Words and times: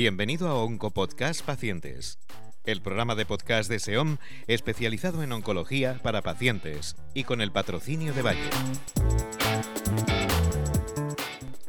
Bienvenido 0.00 0.48
a 0.48 0.54
Oncopodcast 0.54 1.42
Pacientes, 1.44 2.18
el 2.64 2.80
programa 2.80 3.14
de 3.16 3.26
podcast 3.26 3.68
de 3.68 3.78
SEOM 3.78 4.16
especializado 4.46 5.22
en 5.22 5.30
oncología 5.30 6.00
para 6.02 6.22
pacientes 6.22 6.96
y 7.12 7.24
con 7.24 7.42
el 7.42 7.52
patrocinio 7.52 8.14
de 8.14 8.22
Valle. 8.22 8.48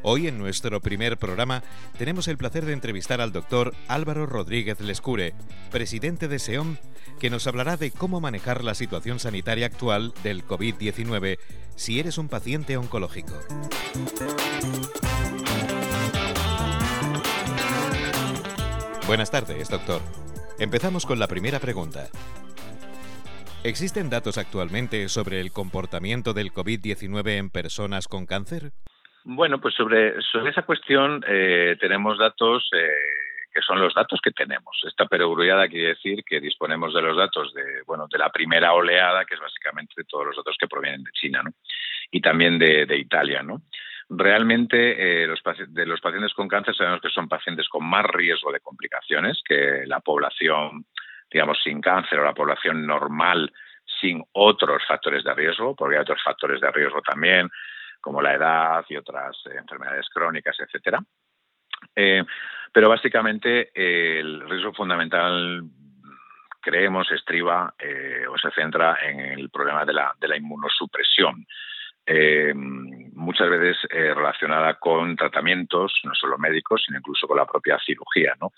Hoy 0.02 0.29
en 0.29 0.38
nuestro 0.38 0.79
primer 0.79 1.17
programa 1.17 1.62
tenemos 1.98 2.30
el 2.30 2.38
placer 2.38 2.63
de 2.63 2.71
entrevistar 2.71 3.20
al 3.20 3.34
doctor 3.34 3.75
Álvaro 3.89 4.25
Rodríguez 4.27 4.79
Lescure, 4.79 5.34
presidente 5.70 6.29
de 6.29 6.39
SEOM, 6.39 6.77
que 7.20 7.29
nos 7.29 7.48
hablará 7.48 7.75
de 7.75 7.91
cómo 7.91 8.21
manejar 8.21 8.63
la 8.63 8.75
situación 8.75 9.20
sanitaria 9.20 9.66
actual 9.66 10.13
del 10.23 10.48
COVID-19 10.48 11.38
si 11.75 12.00
eres 12.00 12.18
un 12.18 12.29
paciente 12.29 12.77
oncológico. 12.77 13.34
Buenas 19.08 19.32
tardes, 19.32 19.70
doctor. 19.70 20.02
Empezamos 20.60 21.05
con 21.05 21.20
la 21.20 21.28
primera 21.28 21.60
pregunta. 21.60 22.08
¿Existen 23.64 24.10
datos 24.10 24.38
actualmente 24.38 25.10
sobre 25.10 25.41
el 25.41 25.52
comportamiento 25.52 26.34
del 26.34 26.52
COVID-19 26.52 27.38
en 27.38 27.50
personas 27.50 28.08
con 28.08 28.26
cáncer? 28.26 28.72
Bueno, 29.24 29.60
pues 29.60 29.76
sobre, 29.76 30.22
sobre 30.22 30.52
esa 30.52 30.64
cuestión 30.64 31.24
eh, 31.27 31.77
tenemos 31.80 32.18
datos 32.18 32.70
eh, 32.74 32.90
que 33.54 33.62
son 33.62 33.80
los 33.80 33.94
datos 33.94 34.20
que 34.24 34.32
tenemos. 34.32 34.80
Esta 34.88 35.05
perogrullada 35.05 35.68
quiere 35.68 35.90
decir 35.90 36.24
que 36.24 36.40
disponemos 36.40 36.94
de 36.94 37.02
los 37.02 37.18
datos 37.18 37.54
de, 37.54 37.82
bueno, 37.86 38.08
de 38.10 38.18
la 38.18 38.30
primera 38.30 38.74
oleada, 38.74 39.26
que 39.26 39.36
es 39.36 39.40
básicamente 39.40 40.04
todos 40.08 40.27
los 40.27 40.36
datos 40.38 40.55
que 40.60 40.68
provienen 40.68 41.04
de 41.04 41.12
China, 41.12 41.41
¿no? 41.44 41.52
Y 42.12 42.22
también 42.22 42.58
de, 42.58 42.86
de 42.86 42.98
Italia, 42.98 43.44
¿no? 43.44 43.62
Realmente, 44.13 45.23
eh, 45.23 45.25
los, 45.25 45.41
de 45.70 45.85
los 45.85 46.01
pacientes 46.01 46.33
con 46.33 46.49
cáncer 46.49 46.75
sabemos 46.75 46.99
que 46.99 47.09
son 47.09 47.29
pacientes 47.29 47.70
con 47.70 47.85
más 47.85 48.05
riesgo 48.05 48.51
de 48.51 48.59
complicaciones 48.59 49.41
que 49.48 49.84
la 49.85 50.01
población, 50.01 50.85
digamos, 51.31 51.57
sin 51.63 51.79
cáncer 51.79 52.20
o 52.20 52.26
la 52.26 52.34
población 52.34 52.85
normal 52.85 53.53
sin 54.01 54.21
otros 54.34 54.84
factores 54.85 55.23
de 55.23 55.34
riesgo, 55.34 55.77
porque 55.77 55.95
hay 55.95 56.01
otros 56.01 56.21
factores 56.21 56.59
de 56.59 56.70
riesgo 56.71 57.01
también, 57.01 57.49
como 58.01 58.21
la 58.21 58.34
edad 58.34 58.84
y 58.90 58.98
otras 58.98 59.37
eh, 59.45 59.55
enfermedades 59.57 60.09
crónicas, 60.09 60.57
etcétera. 60.59 60.99
Eh, 61.96 62.21
pero 62.73 62.90
básicamente 62.90 63.71
el 63.73 64.41
riesgo 64.50 64.73
fundamental 64.73 65.63
creemos 66.59 67.09
estriba 67.13 67.73
eh, 67.79 68.25
o 68.29 68.38
se 68.38 68.51
centra 68.51 68.97
en 69.03 69.22
el 69.22 69.50
problema 69.50 69.85
de 69.85 69.94
la 70.28 70.38
inmunosupresión. 70.38 71.46
Muchas 73.13 73.50
veces 73.50 73.78
relacionada 73.91 74.75
con 74.75 75.16
tratamientos, 75.16 75.94
no 76.03 76.13
solo 76.16 76.38
médicos, 76.38 76.84
sino 76.85 76.97
incluso 76.97 77.28
con 77.28 77.38
la 77.38 77.46
propia 77.46 77.78
cirugía. 77.85 78.35
¿no? 78.41 78.52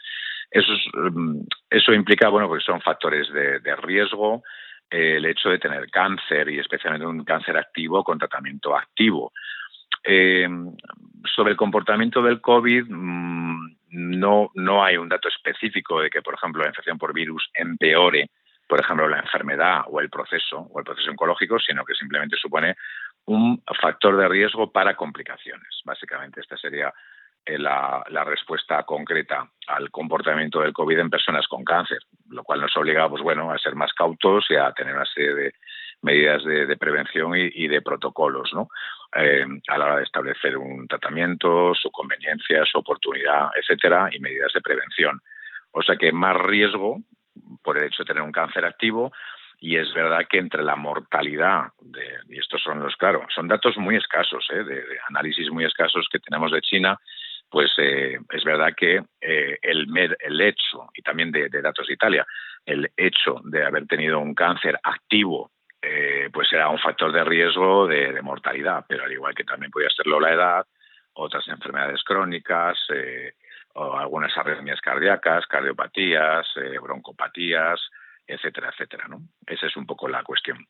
Eso, 0.53 0.71
mm, 0.93 1.41
eso 1.69 1.93
implica, 1.93 2.29
bueno, 2.29 2.47
porque 2.47 2.63
son 2.63 2.79
factores 2.79 3.27
de, 3.33 3.75
riesgo, 3.77 4.43
el 4.89 5.25
hecho 5.25 5.49
de 5.49 5.57
tener 5.57 5.89
cáncer 5.89 6.47
y 6.49 6.59
especialmente 6.59 7.07
un 7.07 7.23
cáncer 7.23 7.57
activo 7.57 8.03
con 8.03 8.19
tratamiento 8.19 8.75
activo. 8.77 9.31
Eh, 10.03 10.47
sobre 11.33 11.51
el 11.51 11.57
comportamiento 11.57 12.21
del 12.21 12.39
COVID, 12.39 12.85
mm, 12.87 13.77
no, 13.89 14.51
no 14.53 14.83
hay 14.83 14.97
un 14.97 15.09
dato 15.09 15.27
específico 15.27 16.01
de 16.01 16.11
que, 16.11 16.21
por 16.21 16.35
ejemplo, 16.35 16.61
la 16.61 16.69
infección 16.69 16.99
por 16.99 17.13
virus 17.13 17.49
empeore, 17.55 18.29
por 18.67 18.79
ejemplo, 18.79 19.07
la 19.07 19.19
enfermedad 19.19 19.81
o 19.87 19.99
el 20.01 20.09
proceso 20.09 20.59
o 20.59 20.79
el 20.79 20.85
proceso 20.85 21.09
oncológico, 21.09 21.57
sino 21.59 21.83
que 21.83 21.95
simplemente 21.95 22.37
supone 22.37 22.75
un 23.25 23.63
factor 23.81 24.17
de 24.17 24.27
riesgo 24.27 24.71
para 24.71 24.95
complicaciones. 24.95 25.81
Básicamente, 25.85 26.41
esta 26.41 26.57
sería 26.57 26.93
eh, 27.45 27.57
la, 27.57 28.03
respuesta 28.25 28.83
concreta 28.83 29.49
al 29.67 29.91
comportamiento 29.91 30.61
del 30.61 30.71
COVID 30.71 30.99
en 30.99 31.09
personas 31.09 31.45
con 31.47 31.63
cáncer, 31.63 31.99
lo 32.29 32.43
cual 32.43 32.61
nos 32.61 32.75
obliga 32.77 33.09
pues, 33.09 33.21
bueno, 33.21 33.51
a 33.51 33.57
ser 33.57 33.75
más 33.75 33.91
cautos 33.93 34.45
y 34.49 34.55
a 34.55 34.71
tener 34.71 34.95
una 34.95 35.05
serie 35.05 35.33
de 35.33 35.53
medidas 36.01 36.43
de, 36.43 36.77
prevención 36.77 37.31
y, 37.35 37.67
de 37.67 37.81
protocolos 37.81 38.53
¿no? 38.53 38.67
Eh, 39.15 39.45
a 39.67 39.77
la 39.77 39.85
hora 39.85 39.97
de 39.97 40.03
establecer 40.03 40.57
un 40.57 40.87
tratamiento, 40.87 41.73
su 41.75 41.89
conveniencia, 41.91 42.65
su 42.65 42.77
oportunidad, 42.79 43.51
etcétera, 43.55 44.09
y 44.11 44.19
medidas 44.19 44.51
de 44.53 44.61
prevención. 44.61 45.21
O 45.71 45.81
sea 45.81 45.95
que 45.95 46.11
más 46.11 46.37
riesgo 46.37 46.99
por 47.61 47.77
el 47.77 47.85
hecho 47.85 48.03
de 48.03 48.07
tener 48.07 48.23
un 48.23 48.31
cáncer 48.31 48.65
activo, 48.65 49.11
y 49.63 49.77
es 49.77 49.93
verdad 49.93 50.27
que 50.29 50.39
entre 50.39 50.61
la 50.61 50.75
mortalidad, 50.75 51.71
de, 51.79 52.19
y 52.27 52.37
estos 52.37 52.61
son 52.61 52.81
los, 52.81 52.97
claro, 52.97 53.25
son 53.33 53.47
datos 53.47 53.77
muy 53.77 53.95
escasos, 53.95 54.45
¿eh? 54.51 54.61
de, 54.61 54.83
análisis 55.07 55.49
muy 55.49 55.63
escasos 55.63 56.05
que 56.11 56.19
tenemos 56.19 56.51
de 56.51 56.59
China, 56.59 56.99
pues 57.49 57.71
eh, 57.77 58.17
es 58.29 58.43
verdad 58.43 58.73
que 58.75 59.01
eh, 59.21 59.57
el, 59.61 59.87
el 60.19 60.41
hecho, 60.41 60.89
y 60.93 61.01
también 61.01 61.31
de, 61.31 61.47
datos 61.47 61.87
de 61.87 61.93
Italia, 61.93 62.25
el 62.65 62.91
hecho 62.97 63.39
de 63.45 63.63
haber 63.63 63.87
tenido 63.87 64.19
un 64.19 64.35
cáncer 64.35 64.77
activo, 64.83 65.51
eh, 65.81 66.29
pues 66.33 66.51
era 66.51 66.67
un 66.67 66.79
factor 66.79 67.13
de 67.13 67.23
riesgo 67.23 67.87
de, 67.87 68.21
mortalidad, 68.21 68.83
pero 68.85 69.05
al 69.05 69.13
igual 69.13 69.33
que 69.33 69.45
también 69.45 69.71
podía 69.71 69.89
serlo 69.91 70.19
la 70.19 70.33
edad, 70.33 70.65
otras 71.13 71.47
enfermedades 71.47 72.03
crónicas, 72.03 72.77
o 73.75 73.97
algunas 73.97 74.37
arritmias 74.37 74.81
cardíacas, 74.81 75.47
cardiopatías, 75.47 76.47
broncopatías, 76.81 77.79
etcétera, 78.27 78.69
etcétera. 78.69 79.07
¿no? 79.07 79.21
Esa 79.45 79.67
es 79.67 79.75
un 79.77 79.85
poco 79.85 80.07
la 80.07 80.23
cuestión. 80.23 80.65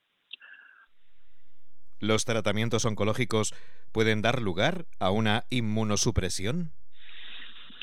¿Los 2.00 2.26
tratamientos 2.26 2.86
oncológicos 2.86 3.54
pueden 3.94 4.22
dar 4.22 4.42
lugar 4.42 4.86
a 5.00 5.10
una 5.12 5.44
inmunosupresión? 5.50 6.72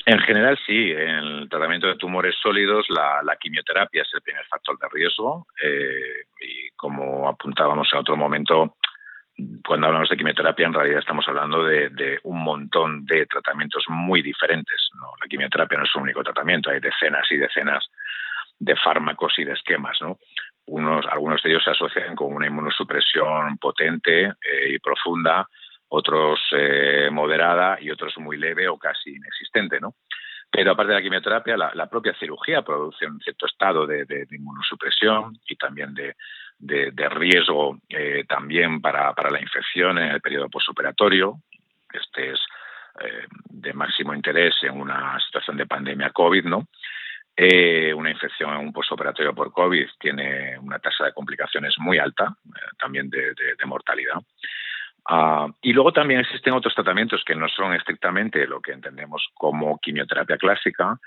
En 0.05 0.19
general, 0.19 0.59
sí. 0.65 0.91
En 0.91 1.09
el 1.09 1.49
tratamiento 1.49 1.87
de 1.87 1.95
tumores 1.95 2.35
sólidos, 2.41 2.85
la, 2.89 3.35
quimioterapia 3.39 4.01
es 4.01 4.09
el 4.13 4.21
primer 4.21 4.45
factor 4.45 4.77
de 4.77 4.87
riesgo. 4.91 5.47
Eh, 5.63 6.25
y 6.41 6.69
como 6.75 7.27
apuntábamos 7.29 7.89
en 7.91 7.99
otro 7.99 8.15
momento, 8.15 8.77
cuando 9.65 9.87
hablamos 9.87 10.09
de 10.09 10.17
quimioterapia, 10.17 10.67
en 10.67 10.73
realidad 10.73 10.99
estamos 10.99 11.27
hablando 11.27 11.63
de, 11.63 12.19
un 12.23 12.43
montón 12.43 13.05
de 13.05 13.25
tratamientos 13.25 13.85
muy 13.89 14.21
diferentes. 14.21 14.89
¿no? 14.95 15.13
La 15.21 15.27
quimioterapia 15.27 15.77
no 15.77 15.85
es 15.85 15.95
un 15.95 16.03
único 16.03 16.23
tratamiento, 16.23 16.69
hay 16.69 16.79
decenas 16.79 17.25
y 17.31 17.37
decenas 17.37 17.89
de 18.61 18.75
fármacos 18.75 19.33
y 19.39 19.43
de 19.43 19.53
esquemas. 19.53 19.97
¿no? 20.01 20.19
Unos, 20.67 21.05
algunos 21.07 21.41
de 21.41 21.49
ellos 21.49 21.63
se 21.63 21.71
asocian 21.71 22.15
con 22.15 22.33
una 22.33 22.47
inmunosupresión 22.47 23.57
potente 23.57 24.25
eh, 24.25 24.69
y 24.69 24.79
profunda, 24.79 25.47
otros 25.89 26.39
eh, 26.51 27.09
moderada 27.11 27.77
y 27.81 27.89
otros 27.89 28.17
muy 28.19 28.37
leve 28.37 28.67
o 28.69 28.77
casi 28.77 29.09
inexistente, 29.15 29.79
¿no? 29.79 29.95
Pero 30.49 30.71
aparte 30.71 30.91
de 30.91 30.97
la 30.97 31.01
quimioterapia, 31.01 31.55
la, 31.55 31.89
propia 31.89 32.13
cirugía 32.19 32.61
produce 32.61 33.05
un 33.05 33.21
cierto 33.21 33.45
estado 33.45 33.87
de, 33.87 34.27
inmunosupresión 34.31 35.33
y 35.47 35.55
también 35.55 35.93
de, 35.93 37.09
riesgo 37.09 37.77
eh, 37.87 38.25
también 38.27 38.81
para, 38.81 39.13
para, 39.13 39.29
la 39.29 39.41
infección 39.41 39.97
en 39.97 40.11
el 40.11 40.19
periodo 40.19 40.49
postoperatorio. 40.49 41.35
Este 41.93 42.31
es 42.31 42.39
de 43.45 43.73
máximo 43.73 44.13
interés 44.13 44.53
en 44.63 44.79
una 44.79 45.17
situación 45.21 45.55
de 45.55 45.65
pandemia 45.65 46.09
COVID, 46.09 46.43
¿no? 46.43 46.67
Eh, 47.35 47.93
una 47.93 48.11
infección 48.11 48.53
en 48.53 48.59
un 48.59 48.73
postoperatorio 48.73 49.33
por 49.33 49.53
COVID 49.53 49.87
tiene 49.99 50.59
una 50.59 50.79
tasa 50.79 51.05
de 51.05 51.13
complicaciones 51.13 51.75
muy 51.79 51.97
alta, 51.97 52.35
eh, 52.45 52.59
también 52.77 53.09
de, 53.09 53.33
mortalidad. 53.65 54.15
Ah, 55.07 55.47
y 55.61 55.71
luego 55.73 55.93
también 55.93 56.19
existen 56.19 56.53
otros 56.53 56.75
tratamientos 56.75 57.23
que 57.25 57.35
no 57.35 57.47
son 57.47 57.73
estrictamente 57.73 58.45
lo 58.45 58.61
que 58.61 58.73
entendemos 58.73 59.29
como 59.33 59.79
quimioterapia 59.79 60.37
clásica, 60.37 60.97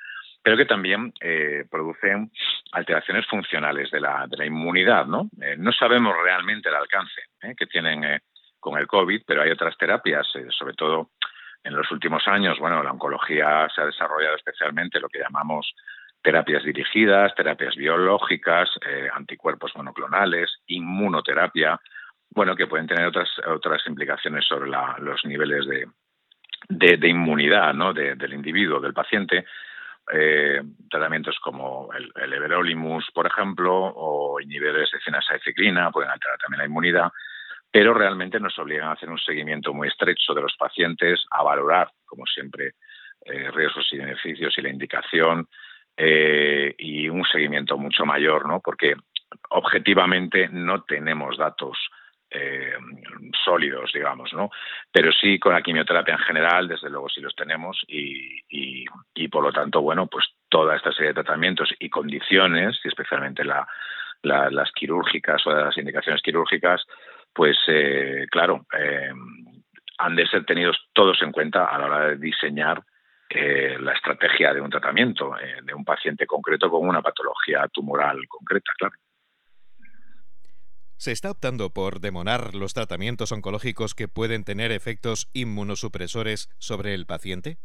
pero 0.43 0.57
que 0.57 0.65
también 0.65 1.13
eh, 1.21 1.65
producen 1.71 2.31
alteraciones 2.73 3.27
funcionales 3.27 3.91
de 3.91 4.01
la, 4.01 4.27
de 4.27 4.37
la 4.37 4.47
inmunidad. 4.47 5.07
¿no? 5.07 5.29
no 5.59 5.73
sabemos 5.73 6.15
realmente 6.23 6.69
el 6.69 6.75
alcance 6.75 7.23
que 7.57 7.67
tienen 7.67 8.21
con 8.59 8.79
el 8.79 8.87
COVID, 8.87 9.23
pero 9.27 9.43
hay 9.43 9.51
otras 9.51 9.77
terapias, 9.77 10.27
sobre 10.51 10.75
todo 10.75 11.11
en 11.65 11.75
los 11.75 11.91
últimos 11.91 12.27
años, 12.29 12.59
bueno, 12.59 12.83
la 12.83 12.93
oncología 12.93 13.67
se 13.75 13.81
ha 13.81 13.87
desarrollado 13.87 14.37
especialmente 14.37 15.01
lo 15.01 15.09
que 15.09 15.19
llamamos 15.19 15.75
terapias 16.25 16.65
dirigidas, 16.65 17.35
terapias 17.35 17.77
biológicas, 17.77 18.71
eh, 18.89 19.09
anticuerpos 19.13 19.73
monoclonales, 19.77 20.51
inmunoterapia, 20.67 21.79
bueno, 22.31 22.57
que 22.57 22.67
pueden 22.67 22.87
tener 22.87 23.07
otras, 23.07 23.29
otras 23.47 23.87
implicaciones 23.87 24.45
sobre 24.47 24.71
los 24.71 25.25
niveles 25.27 25.67
de, 25.67 26.97
de, 26.97 27.09
inmunidad 27.09 27.75
¿no? 27.75 27.93
del 27.93 28.33
individuo, 28.33 28.81
del 28.81 28.95
paciente. 28.95 29.45
Eh, 30.13 30.63
tratamientos 30.91 31.39
como 31.41 31.91
el, 31.93 32.11
el, 32.17 32.33
everolimus, 32.33 33.11
por 33.15 33.27
ejemplo, 33.27 33.73
o 33.75 34.41
inhibidores 34.41 34.91
de 34.91 35.41
ciclina 35.45 35.91
pueden 35.91 36.11
alterar 36.11 36.39
también 36.39 36.59
la 36.59 36.67
inmunidad, 36.67 37.13
pero 37.71 37.93
realmente 37.93 38.41
nos 38.41 38.59
obligan 38.59 38.89
a 38.89 38.93
hacer 38.93 39.11
un 39.11 39.19
seguimiento 39.19 39.75
muy 39.75 39.89
estrecho 39.89 40.33
de 40.33 40.43
los 40.43 40.57
pacientes, 40.57 41.23
a 41.31 41.43
valorar, 41.43 41.91
como 42.07 42.25
siempre, 42.27 42.73
eh, 43.27 43.51
riesgos 43.51 43.87
y 43.93 43.99
beneficios 43.99 44.57
y 44.59 44.63
la 44.63 44.71
indicación, 44.71 45.49
eh, 45.97 46.75
y 46.79 47.09
un 47.09 47.25
seguimiento 47.25 47.77
mucho 47.79 48.05
mayor, 48.05 48.47
¿no? 48.47 48.61
Porque 48.61 48.95
objetivamente 49.51 50.49
no 50.49 50.83
tenemos 50.83 51.37
datos 51.37 51.79
eh, 52.31 52.75
sólidos, 53.45 53.93
digamos, 53.93 54.33
¿no? 54.33 54.51
Pero 54.91 55.13
sí 55.13 55.39
con 55.39 55.53
la 55.53 55.63
quimioterapia 55.63 56.15
en 56.15 56.21
general, 56.21 56.67
desde 56.67 56.91
luego 56.91 57.09
sí 57.09 57.21
los 57.21 57.35
tenemos 57.37 57.81
y, 57.87 58.89
por 59.29 59.45
lo 59.45 59.53
tanto, 59.53 59.81
bueno, 59.83 60.07
pues 60.09 60.27
toda 60.49 60.77
esta 60.77 60.93
serie 60.93 61.09
de 61.09 61.23
tratamientos 61.23 61.73
y 61.79 61.89
condiciones, 61.89 62.81
y 62.85 62.89
especialmente 62.89 63.45
la, 63.45 63.67
las 64.23 64.73
quirúrgicas 64.73 65.47
o 65.47 65.53
las 65.53 65.77
indicaciones 65.79 66.23
quirúrgicas, 66.23 66.85
pues 67.33 67.57
eh, 67.69 68.27
claro, 68.31 68.67
eh, 68.79 69.13
han 69.99 70.17
de 70.17 70.27
ser 70.27 70.45
tenidos 70.45 70.77
todos 70.93 71.21
en 71.23 71.31
cuenta 71.31 71.67
a 71.67 71.79
la 71.79 71.87
hora 71.87 72.01
de 72.09 72.17
diseñar 72.17 72.83
eh, 73.35 73.77
la 73.79 73.93
estrategia 73.93 74.53
de 74.53 74.61
un 74.61 74.71
tratamiento 74.71 75.35
de 75.63 75.75
un 75.75 75.85
paciente 75.85 76.27
concreto 76.27 76.71
con 76.71 76.89
una 76.89 77.03
patología 77.03 77.67
tumoral 77.73 78.19
concreta, 78.29 78.73
claro. 78.79 78.95
¿Se 80.97 81.13
está 81.13 81.31
optando 81.31 81.71
por 81.71 82.01
demorar 82.01 82.55
los 82.55 82.73
tratamientos 82.73 83.33
oncológicos 83.33 83.95
que 83.95 84.09
pueden 84.09 84.45
tener 84.45 84.73
efectos 84.73 85.29
inmunosupresores 85.35 86.49
sobre 86.59 86.95
el 86.95 87.05
paciente? 87.05 87.59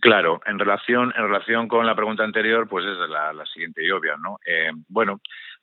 Claro, 0.00 0.40
en 0.46 0.58
relación, 0.58 1.12
en 1.16 1.22
relación 1.24 1.68
con 1.68 1.84
la 1.84 1.94
pregunta 1.94 2.24
anterior, 2.24 2.68
pues 2.68 2.86
es 2.86 2.96
la, 3.08 3.44
siguiente 3.52 3.84
y 3.84 3.90
obvia, 3.90 4.16
¿no? 4.16 4.38
Eh, 4.46 4.70
bueno, 4.88 5.20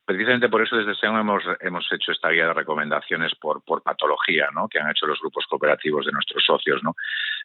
precisamente 0.08 0.48
por 0.48 0.64
eso 0.64 0.78
desde 0.78 0.96
SEON 0.96 1.20
hemos, 1.20 1.44
hemos 1.60 1.86
hecho 1.92 2.14
esta 2.14 2.30
guía 2.30 2.48
de 2.48 2.54
recomendaciones 2.54 3.36
por, 3.36 3.62
por 3.66 3.84
patología, 3.84 4.48
¿no? 4.56 4.70
Que 4.70 4.80
han 4.80 4.90
hecho 4.90 5.06
los 5.06 5.20
grupos 5.20 5.46
cooperativos 5.48 6.06
de 6.06 6.14
nuestros 6.14 6.44
socios, 6.46 6.82
¿no? 6.82 6.96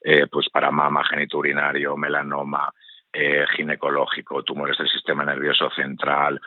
Eh, 0.05 0.29
pues 0.31 0.49
para 0.49 0.71
mama, 0.71 1.05
genitourinario, 1.05 1.97
melanoma, 1.97 2.73
eh, 3.13 3.45
ginecológico, 3.57 4.45
tumores 4.45 4.79
del 4.79 4.89
sistema 4.89 5.25
nervioso 5.25 5.69
central, 5.71 6.41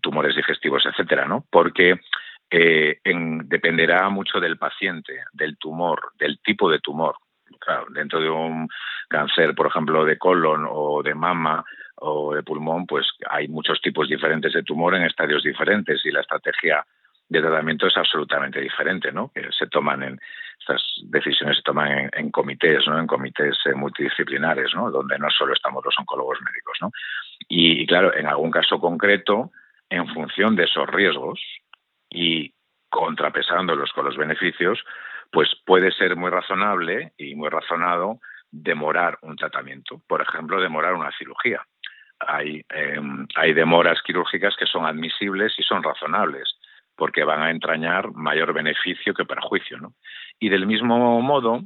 tumores 0.00 0.36
digestivos, 0.36 0.84
etcétera, 0.86 1.26
¿no? 1.26 1.44
Porque 1.50 2.00
dependerá 2.48 4.08
mucho 4.08 4.40
del 4.40 4.56
paciente, 4.56 5.24
del 5.32 5.58
tumor, 5.58 6.12
del 6.18 6.38
tipo 6.42 6.70
de 6.70 6.78
tumor 6.80 7.16
dentro 7.90 8.20
de 8.20 8.30
un 8.30 8.68
cáncer, 9.08 9.54
por 9.54 9.66
ejemplo, 9.66 10.04
de 10.04 10.18
colon 10.18 10.66
o 10.68 11.02
de 11.02 11.14
mama 11.14 11.64
o 11.96 12.34
de 12.34 12.42
pulmón, 12.42 12.86
pues 12.86 13.06
hay 13.30 13.48
muchos 13.48 13.80
tipos 13.80 14.08
diferentes 14.08 14.52
de 14.52 14.62
tumor 14.62 14.94
en 14.94 15.02
estadios 15.02 15.42
diferentes 15.42 16.04
y 16.04 16.10
la 16.10 16.20
estrategia 16.20 16.84
de 17.28 17.40
tratamiento 17.40 17.86
es 17.86 17.96
absolutamente 17.96 18.60
diferente, 18.60 19.10
¿no? 19.12 19.30
Que 19.34 19.48
se 19.50 19.66
toman 19.66 20.02
en 20.02 20.20
estas 20.60 20.82
decisiones 21.04 21.58
se 21.58 21.62
toman 21.62 22.10
en, 22.12 22.30
comités, 22.30 22.86
¿no? 22.86 22.98
En 22.98 23.06
comités 23.06 23.56
eh, 23.66 23.74
multidisciplinares, 23.74 24.74
¿no? 24.74 24.90
Donde 24.90 25.18
no 25.18 25.28
solo 25.30 25.52
estamos 25.52 25.84
los 25.84 25.98
oncólogos 25.98 26.38
médicos, 26.42 26.78
¿no? 26.80 26.90
Y, 27.48 27.82
y 27.82 27.86
claro, 27.86 28.14
en 28.16 28.26
algún 28.26 28.50
caso 28.50 28.80
concreto, 28.80 29.50
en 29.90 30.08
función 30.08 30.56
de 30.56 30.64
esos 30.64 30.88
riesgos 30.88 31.40
y 32.10 32.52
contrapesándolos 32.88 33.92
con 33.92 34.06
los 34.06 34.16
beneficios, 34.16 34.82
pues 35.30 35.48
puede 35.64 35.92
ser 35.92 36.16
muy 36.16 36.30
razonable 36.30 37.12
y 37.16 37.34
muy 37.34 37.48
razonado 37.48 38.20
demorar 38.50 39.18
un 39.22 39.36
tratamiento, 39.36 40.00
por 40.06 40.22
ejemplo, 40.22 40.60
demorar 40.60 40.94
una 40.94 41.10
cirugía. 41.18 41.62
Hay, 42.20 42.64
em, 42.70 43.26
hay 43.34 43.52
demoras 43.52 44.00
quirúrgicas 44.02 44.56
que 44.56 44.66
son 44.66 44.86
admisibles 44.86 45.52
y 45.58 45.62
son 45.62 45.82
razonables, 45.82 46.56
porque 46.96 47.24
van 47.24 47.42
a 47.42 47.50
entrañar 47.50 48.12
mayor 48.12 48.52
beneficio 48.52 49.14
que 49.14 49.24
perjuicio. 49.24 49.78
¿no? 49.78 49.94
Y 50.38 50.48
del 50.48 50.66
mismo 50.66 51.20
modo, 51.20 51.62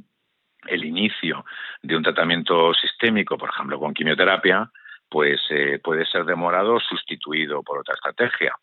el 0.67 0.85
inicio 0.85 1.45
de 1.81 1.95
un 1.95 2.03
tratamiento 2.03 2.73
sistémico, 2.73 3.37
por 3.37 3.49
ejemplo, 3.49 3.79
con 3.79 3.93
quimioterapia, 3.93 4.69
pues 5.09 5.41
eh, 5.49 5.79
puede 5.83 6.05
ser 6.05 6.25
demorado 6.25 6.75
o 6.75 6.79
sustituido 6.79 7.63
por 7.63 7.79
otra 7.79 7.95
estrategia. 7.95 8.55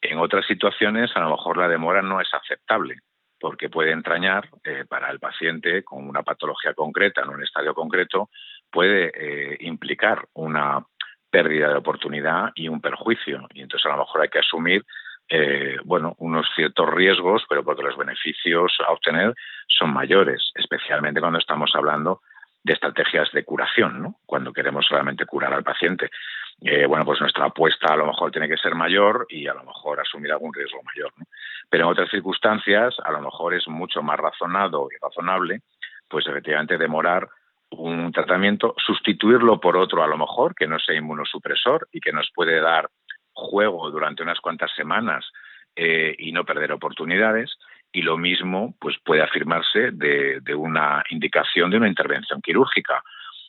En 0.00 0.18
otras 0.18 0.46
situaciones, 0.46 1.10
a 1.16 1.20
lo 1.20 1.30
mejor 1.30 1.56
la 1.56 1.68
demora 1.68 2.02
no 2.02 2.20
es 2.20 2.32
aceptable 2.32 2.98
porque 3.38 3.68
puede 3.68 3.92
entrañar 3.92 4.48
eh, 4.64 4.84
para 4.88 5.10
el 5.10 5.18
paciente 5.18 5.82
con 5.82 6.08
una 6.08 6.22
patología 6.22 6.74
concreta 6.74 7.22
en 7.22 7.30
un 7.30 7.42
estadio 7.42 7.74
concreto, 7.74 8.30
puede 8.70 9.12
eh, 9.14 9.56
implicar 9.60 10.26
una 10.34 10.84
pérdida 11.36 11.68
de 11.68 11.76
oportunidad 11.76 12.50
y 12.54 12.66
un 12.68 12.80
perjuicio. 12.80 13.46
Y 13.52 13.60
entonces 13.60 13.84
a 13.84 13.94
lo 13.94 14.04
mejor 14.04 14.22
hay 14.22 14.30
que 14.30 14.38
asumir 14.38 14.82
eh, 15.28 15.76
bueno, 15.84 16.14
unos 16.16 16.46
ciertos 16.54 16.88
riesgos, 16.94 17.44
pero 17.46 17.62
porque 17.62 17.82
los 17.82 17.94
beneficios 17.94 18.74
a 18.86 18.90
obtener 18.90 19.34
son 19.68 19.92
mayores, 19.92 20.50
especialmente 20.54 21.20
cuando 21.20 21.38
estamos 21.38 21.72
hablando 21.74 22.22
de 22.64 22.72
estrategias 22.72 23.30
de 23.32 23.44
curación, 23.44 24.02
¿no? 24.02 24.14
cuando 24.24 24.50
queremos 24.50 24.88
realmente 24.88 25.26
curar 25.26 25.52
al 25.52 25.62
paciente. 25.62 26.08
Eh, 26.62 26.86
bueno, 26.86 27.04
pues 27.04 27.20
nuestra 27.20 27.44
apuesta 27.44 27.92
a 27.92 27.96
lo 27.96 28.06
mejor 28.06 28.30
tiene 28.30 28.48
que 28.48 28.56
ser 28.56 28.74
mayor 28.74 29.26
y 29.28 29.46
a 29.46 29.52
lo 29.52 29.62
mejor 29.62 30.00
asumir 30.00 30.32
algún 30.32 30.54
riesgo 30.54 30.80
mayor. 30.84 31.12
Pero 31.68 31.84
en 31.84 31.90
otras 31.90 32.08
circunstancias, 32.08 32.96
a 33.04 33.12
lo 33.12 33.20
mejor 33.20 33.52
es 33.52 33.68
mucho 33.68 34.02
más 34.02 34.18
razonado 34.18 34.88
y 34.90 34.96
razonable, 35.04 35.60
pues 36.08 36.26
efectivamente 36.26 36.78
demorar 36.78 37.28
un 37.70 38.12
tratamiento, 38.12 38.74
sustituirlo 38.78 39.60
por 39.60 39.76
otro 39.76 40.02
a 40.02 40.06
lo 40.06 40.16
mejor 40.16 40.54
que 40.54 40.66
no 40.66 40.78
sea 40.78 40.96
inmunosupresor 40.96 41.88
y 41.92 42.00
que 42.00 42.12
nos 42.12 42.30
puede 42.34 42.60
dar 42.60 42.88
juego 43.32 43.90
durante 43.90 44.22
unas 44.22 44.40
cuantas 44.40 44.70
semanas 44.74 45.24
eh, 45.74 46.14
y 46.18 46.32
no 46.32 46.44
perder 46.44 46.72
oportunidades. 46.72 47.56
Y 47.92 48.02
lo 48.02 48.16
mismo 48.16 48.74
pues 48.80 48.96
puede 49.04 49.22
afirmarse 49.22 49.90
de, 49.92 50.54
una 50.54 51.02
indicación 51.10 51.70
de 51.70 51.76
una 51.76 51.88
intervención 51.88 52.40
quirúrgica. 52.40 53.02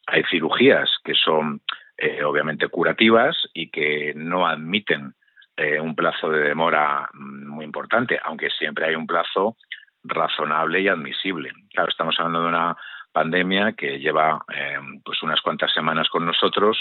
Hay 0.08 0.24
cirugías 0.30 0.90
que 1.04 1.14
son 1.14 1.62
eh, 1.98 2.24
obviamente 2.24 2.68
curativas 2.68 3.36
y 3.54 3.70
que 3.70 4.14
no 4.16 4.48
admiten 4.48 5.14
eh, 5.56 5.80
un 5.80 5.96
plazo 5.96 6.30
de 6.30 6.42
demora 6.42 7.10
mm, 7.14 7.48
muy 7.48 7.66
importante, 7.66 8.20
aunque 8.24 8.50
siempre 8.52 8.86
hay 8.86 8.96
un 8.96 9.08
plazo 9.08 9.58
razonable 10.04 10.82
y 10.82 10.88
admisible. 10.88 11.52
Claro, 11.74 11.90
estamos 11.90 12.16
hablando 12.20 12.42
de 12.42 12.48
una 12.48 12.78
pandemia 13.18 13.74
que 13.74 13.98
lleva 13.98 14.40
eh, 14.54 14.78
pues 15.04 15.24
unas 15.24 15.42
cuantas 15.42 15.74
semanas 15.74 16.08
con 16.10 16.24
nosotros. 16.24 16.78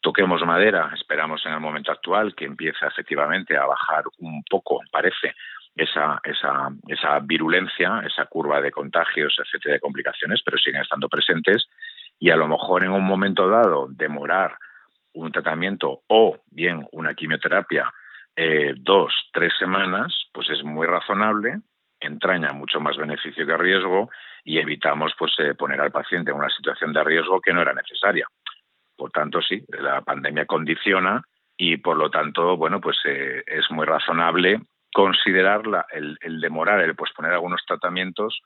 Toquemos 0.00 0.40
madera, 0.46 0.90
esperamos 0.94 1.44
en 1.44 1.52
el 1.52 1.60
momento 1.60 1.92
actual 1.92 2.34
que 2.34 2.46
empiece 2.46 2.86
efectivamente 2.86 3.58
a 3.58 3.66
bajar 3.66 4.04
un 4.18 4.42
poco, 4.48 4.80
parece, 4.90 5.34
esa, 5.76 6.18
esa, 6.24 6.70
esa 6.88 7.18
virulencia, 7.20 8.02
esa 8.06 8.24
curva 8.24 8.62
de 8.62 8.70
contagios, 8.70 9.36
etcétera, 9.38 9.74
de 9.74 9.80
complicaciones, 9.80 10.40
pero 10.42 10.56
siguen 10.56 10.80
estando 10.80 11.08
presentes 11.08 11.68
y 12.18 12.30
a 12.30 12.36
lo 12.36 12.48
mejor 12.48 12.82
en 12.82 12.92
un 12.92 13.04
momento 13.04 13.46
dado 13.46 13.88
demorar 13.90 14.56
un 15.12 15.30
tratamiento 15.30 16.00
o 16.08 16.38
bien 16.50 16.86
una 16.92 17.14
quimioterapia 17.14 17.92
eh, 18.34 18.72
dos, 18.78 19.12
tres 19.32 19.52
semanas, 19.58 20.14
pues 20.32 20.48
es 20.48 20.64
muy 20.64 20.86
razonable, 20.86 21.60
entraña 22.00 22.52
mucho 22.52 22.80
más 22.80 22.96
beneficio 22.96 23.46
que 23.46 23.56
riesgo 23.56 24.10
y 24.44 24.58
evitamos 24.58 25.12
pues 25.18 25.32
eh, 25.38 25.54
poner 25.54 25.80
al 25.80 25.92
paciente 25.92 26.30
en 26.30 26.38
una 26.38 26.48
situación 26.48 26.92
de 26.92 27.04
riesgo 27.04 27.40
que 27.40 27.52
no 27.52 27.62
era 27.62 27.74
necesaria. 27.74 28.26
Por 28.96 29.10
tanto, 29.10 29.40
sí, 29.40 29.62
la 29.68 30.00
pandemia 30.02 30.46
condiciona 30.46 31.22
y 31.56 31.76
por 31.76 31.96
lo 31.96 32.10
tanto, 32.10 32.56
bueno, 32.56 32.80
pues 32.80 32.98
eh, 33.04 33.42
es 33.46 33.70
muy 33.70 33.86
razonable 33.86 34.60
considerar 34.92 35.62
el, 35.92 36.18
el, 36.20 36.40
demorar, 36.40 36.80
el 36.80 36.96
posponer 36.96 37.32
algunos 37.32 37.64
tratamientos 37.66 38.40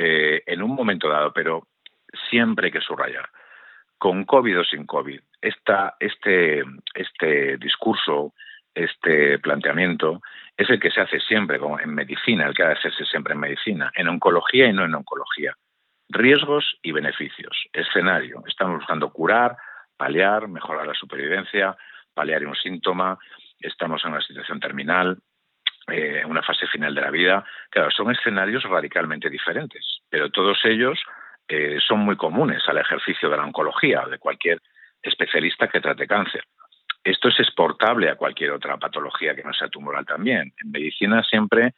en 0.00 0.62
un 0.62 0.76
momento 0.76 1.08
dado, 1.08 1.32
pero 1.32 1.66
siempre 2.30 2.66
hay 2.66 2.72
que 2.72 2.80
subrayar, 2.80 3.28
con 3.98 4.24
COVID 4.24 4.60
o 4.60 4.64
sin 4.64 4.86
COVID, 4.86 5.20
esta, 5.40 5.96
este, 5.98 6.62
este 6.94 7.56
discurso, 7.58 8.32
este 8.78 9.38
planteamiento, 9.38 10.20
es 10.56 10.68
el 10.70 10.80
que 10.80 10.90
se 10.90 11.00
hace 11.00 11.20
siempre 11.20 11.58
como 11.58 11.78
en 11.78 11.94
medicina, 11.94 12.46
el 12.46 12.54
que 12.54 12.62
ha 12.62 12.68
de 12.68 12.74
hacerse 12.74 13.04
siempre 13.04 13.34
en 13.34 13.40
medicina, 13.40 13.90
en 13.94 14.08
oncología 14.08 14.66
y 14.66 14.72
no 14.72 14.84
en 14.84 14.94
oncología. 14.94 15.54
Riesgos 16.08 16.78
y 16.82 16.92
beneficios. 16.92 17.66
Escenario. 17.72 18.42
Estamos 18.46 18.78
buscando 18.78 19.10
curar, 19.10 19.56
paliar, 19.96 20.48
mejorar 20.48 20.86
la 20.86 20.94
supervivencia, 20.94 21.76
paliar 22.14 22.46
un 22.46 22.54
síntoma, 22.54 23.18
estamos 23.60 24.04
en 24.04 24.12
una 24.12 24.22
situación 24.22 24.58
terminal, 24.60 25.18
eh, 25.88 26.20
en 26.22 26.30
una 26.30 26.42
fase 26.42 26.66
final 26.66 26.94
de 26.94 27.00
la 27.00 27.10
vida. 27.10 27.44
Claro, 27.70 27.90
son 27.90 28.10
escenarios 28.10 28.62
radicalmente 28.64 29.28
diferentes, 29.28 30.00
pero 30.08 30.30
todos 30.30 30.58
ellos 30.64 30.98
eh, 31.48 31.78
son 31.86 32.00
muy 32.00 32.16
comunes 32.16 32.62
al 32.68 32.78
ejercicio 32.78 33.28
de 33.28 33.36
la 33.36 33.44
oncología 33.44 34.04
de 34.10 34.18
cualquier 34.18 34.60
especialista 35.02 35.68
que 35.68 35.80
trate 35.80 36.06
cáncer. 36.06 36.44
Esto 37.04 37.28
es 37.28 37.40
exportable 37.40 38.10
a 38.10 38.16
cualquier 38.16 38.50
otra 38.50 38.76
patología 38.76 39.34
que 39.34 39.44
no 39.44 39.52
sea 39.52 39.68
tumoral 39.68 40.04
también. 40.04 40.52
En 40.62 40.70
medicina 40.70 41.22
siempre 41.22 41.74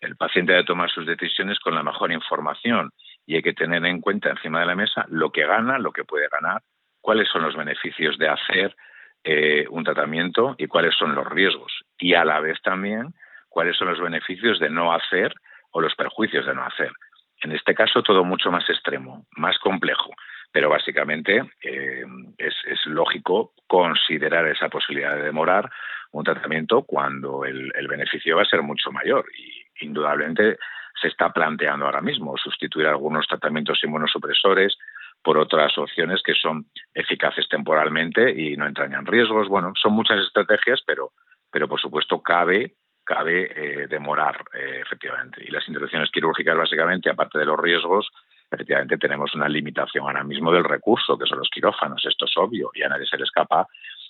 el 0.00 0.16
paciente 0.16 0.52
debe 0.52 0.64
tomar 0.64 0.90
sus 0.90 1.06
decisiones 1.06 1.58
con 1.60 1.74
la 1.74 1.82
mejor 1.82 2.12
información 2.12 2.90
y 3.26 3.36
hay 3.36 3.42
que 3.42 3.54
tener 3.54 3.84
en 3.86 4.00
cuenta 4.00 4.30
encima 4.30 4.60
de 4.60 4.66
la 4.66 4.74
mesa 4.74 5.06
lo 5.08 5.30
que 5.30 5.46
gana, 5.46 5.78
lo 5.78 5.92
que 5.92 6.04
puede 6.04 6.28
ganar, 6.28 6.62
cuáles 7.00 7.28
son 7.28 7.42
los 7.42 7.56
beneficios 7.56 8.18
de 8.18 8.28
hacer 8.28 8.76
eh, 9.22 9.64
un 9.70 9.84
tratamiento 9.84 10.54
y 10.58 10.66
cuáles 10.66 10.94
son 10.94 11.14
los 11.14 11.26
riesgos. 11.26 11.72
Y 11.98 12.14
a 12.14 12.24
la 12.24 12.40
vez 12.40 12.60
también 12.62 13.14
cuáles 13.48 13.76
son 13.76 13.88
los 13.88 14.00
beneficios 14.00 14.58
de 14.58 14.68
no 14.68 14.92
hacer 14.92 15.32
o 15.70 15.80
los 15.80 15.94
perjuicios 15.94 16.44
de 16.44 16.54
no 16.54 16.64
hacer. 16.64 16.92
En 17.40 17.52
este 17.52 17.74
caso 17.74 18.02
todo 18.02 18.24
mucho 18.24 18.50
más 18.50 18.68
extremo, 18.68 19.26
más 19.36 19.58
complejo, 19.58 20.10
pero 20.54 20.70
básicamente 20.70 21.42
eh, 21.62 22.04
es, 22.38 22.54
lógico 22.86 23.54
considerar 23.66 24.46
esa 24.46 24.68
posibilidad 24.68 25.16
de 25.16 25.24
demorar 25.24 25.68
un 26.12 26.22
tratamiento 26.22 26.84
cuando 26.84 27.44
el, 27.44 27.72
beneficio 27.88 28.36
va 28.36 28.42
a 28.42 28.44
ser 28.44 28.62
mucho 28.62 28.92
mayor 28.92 29.26
y 29.36 29.84
indudablemente 29.84 30.58
se 31.02 31.08
está 31.08 31.32
planteando 31.32 31.86
ahora 31.86 32.00
mismo 32.00 32.36
sustituir 32.36 32.86
algunos 32.86 33.26
tratamientos 33.26 33.82
inmunosupresores 33.82 34.78
por 35.24 35.38
otras 35.38 35.76
opciones 35.76 36.22
que 36.22 36.34
son 36.34 36.66
eficaces 36.94 37.48
temporalmente 37.48 38.30
y 38.30 38.56
no 38.56 38.68
entrañan 38.68 39.06
riesgos. 39.06 39.48
Bueno, 39.48 39.72
son 39.74 39.92
muchas 39.94 40.20
estrategias, 40.24 40.80
pero, 40.86 41.10
pero 41.50 41.66
por 41.66 41.80
supuesto 41.80 42.22
cabe 42.22 42.74
cabe 43.02 43.50
eh, 43.54 43.86
demorar 43.88 44.44
eh, 44.54 44.82
efectivamente. 44.82 45.42
Y 45.44 45.50
las 45.50 45.66
intervenciones 45.66 46.10
quirúrgicas, 46.12 46.56
básicamente, 46.56 47.10
aparte 47.10 47.38
de 47.38 47.44
los 47.44 47.58
riesgos, 47.58 48.08
efectivamente 48.54 48.98
tenemos 48.98 49.34
una 49.34 49.48
limitación 49.48 50.04
ahora 50.04 50.24
mismo 50.24 50.50
del 50.52 50.64
recurso, 50.64 51.18
que 51.18 51.26
son 51.26 51.38
los 51.38 51.48
quirófanos. 51.50 52.04
Esto 52.06 52.24
es 52.24 52.36
obvio 52.36 52.70
y 52.74 52.82
a 52.82 52.88
nadie 52.88 53.06
se 53.06 53.16
le 53.16 53.24
escapa 53.24 53.66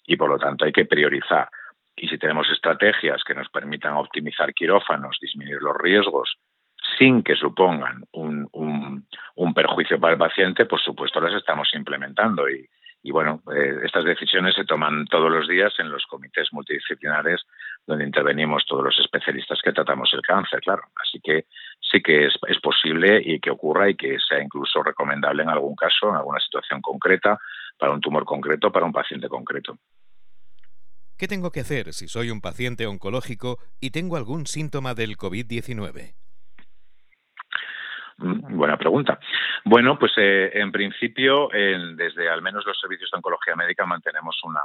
y 0.06 0.16
por 0.16 0.28
lo 0.28 0.38
tanto 0.38 0.64
hay 0.64 0.72
que 0.72 0.84
priorizar. 0.84 1.48
Y 1.96 2.08
si 2.08 2.18
tenemos 2.18 2.50
estrategias 2.50 3.22
que 3.24 3.34
nos 3.34 3.48
permitan 3.48 3.94
optimizar 3.94 4.52
quirófanos, 4.52 5.18
disminuir 5.20 5.62
los 5.62 5.76
riesgos, 5.76 6.36
sin 6.98 7.22
que 7.22 7.34
supongan 7.34 8.04
un, 8.12 8.48
un, 8.52 9.54
perjuicio 9.54 9.98
para 9.98 10.14
el 10.14 10.18
paciente, 10.18 10.66
por 10.66 10.80
supuesto 10.80 11.20
las 11.20 11.34
estamos 11.34 11.68
implementando. 11.74 12.48
Y, 12.48 12.68
bueno, 13.10 13.42
eh, 13.54 13.80
estas 13.84 14.04
decisiones 14.04 14.54
se 14.54 14.64
toman 14.64 15.06
todos 15.06 15.30
los 15.30 15.48
días 15.48 15.72
en 15.78 15.90
los 15.90 16.04
comités 16.06 16.52
multidisciplinares 16.52 17.42
donde 17.86 18.04
intervenimos 18.04 18.64
todos 18.66 18.84
los 18.84 18.98
especialistas 18.98 19.60
que 19.62 19.72
tratamos 19.72 20.10
el 20.14 20.22
cáncer, 20.22 20.60
claro. 20.60 20.82
Así 21.00 21.20
que 21.22 21.46
sí 21.80 22.02
que 22.02 22.26
es, 22.26 22.34
es, 22.48 22.58
posible 22.60 23.20
y 23.22 23.40
que 23.40 23.50
ocurra 23.50 23.90
y 23.90 23.94
que 23.94 24.16
sea 24.26 24.42
incluso 24.42 24.82
recomendable 24.82 25.42
en 25.42 25.50
algún 25.50 25.76
caso, 25.76 26.08
en 26.08 26.16
alguna 26.16 26.40
situación 26.40 26.80
concreta, 26.80 27.38
para 27.78 27.92
un 27.92 28.00
tumor 28.00 28.24
concreto, 28.24 28.72
para 28.72 28.86
un 28.86 28.92
paciente 28.92 29.28
concreto. 29.28 29.76
¿Qué 31.18 31.28
tengo 31.28 31.50
que 31.50 31.60
hacer 31.60 31.92
si 31.92 32.08
soy 32.08 32.30
un 32.30 32.40
paciente 32.40 32.86
oncológico 32.86 33.58
y 33.80 33.90
tengo 33.90 34.16
algún 34.16 34.46
síntoma 34.46 34.94
del 34.94 35.16
COVID-19? 35.16 36.14
Mm, 38.18 38.56
buena 38.56 38.76
pregunta. 38.76 39.18
Bueno, 39.64 39.98
pues 39.98 40.12
eh, 40.16 40.50
en 40.54 40.72
principio, 40.72 41.48
desde 41.96 42.28
al 42.28 42.42
menos 42.42 42.64
los 42.66 42.78
servicios 42.80 43.10
de 43.10 43.16
oncología 43.16 43.56
médica 43.56 43.86
mantenemos 43.86 44.40
una, 44.44 44.60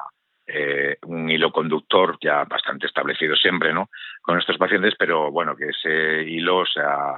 eh, 0.51 0.97
un 1.03 1.29
hilo 1.29 1.51
conductor 1.51 2.17
ya 2.21 2.43
bastante 2.45 2.87
establecido 2.87 3.35
siempre, 3.35 3.73
¿no? 3.73 3.89
Con 4.21 4.39
estos 4.39 4.57
pacientes, 4.57 4.95
pero 4.97 5.31
bueno, 5.31 5.55
que 5.55 5.69
ese 5.69 6.23
hilo 6.23 6.65
se 6.65 6.81
ha 6.81 7.15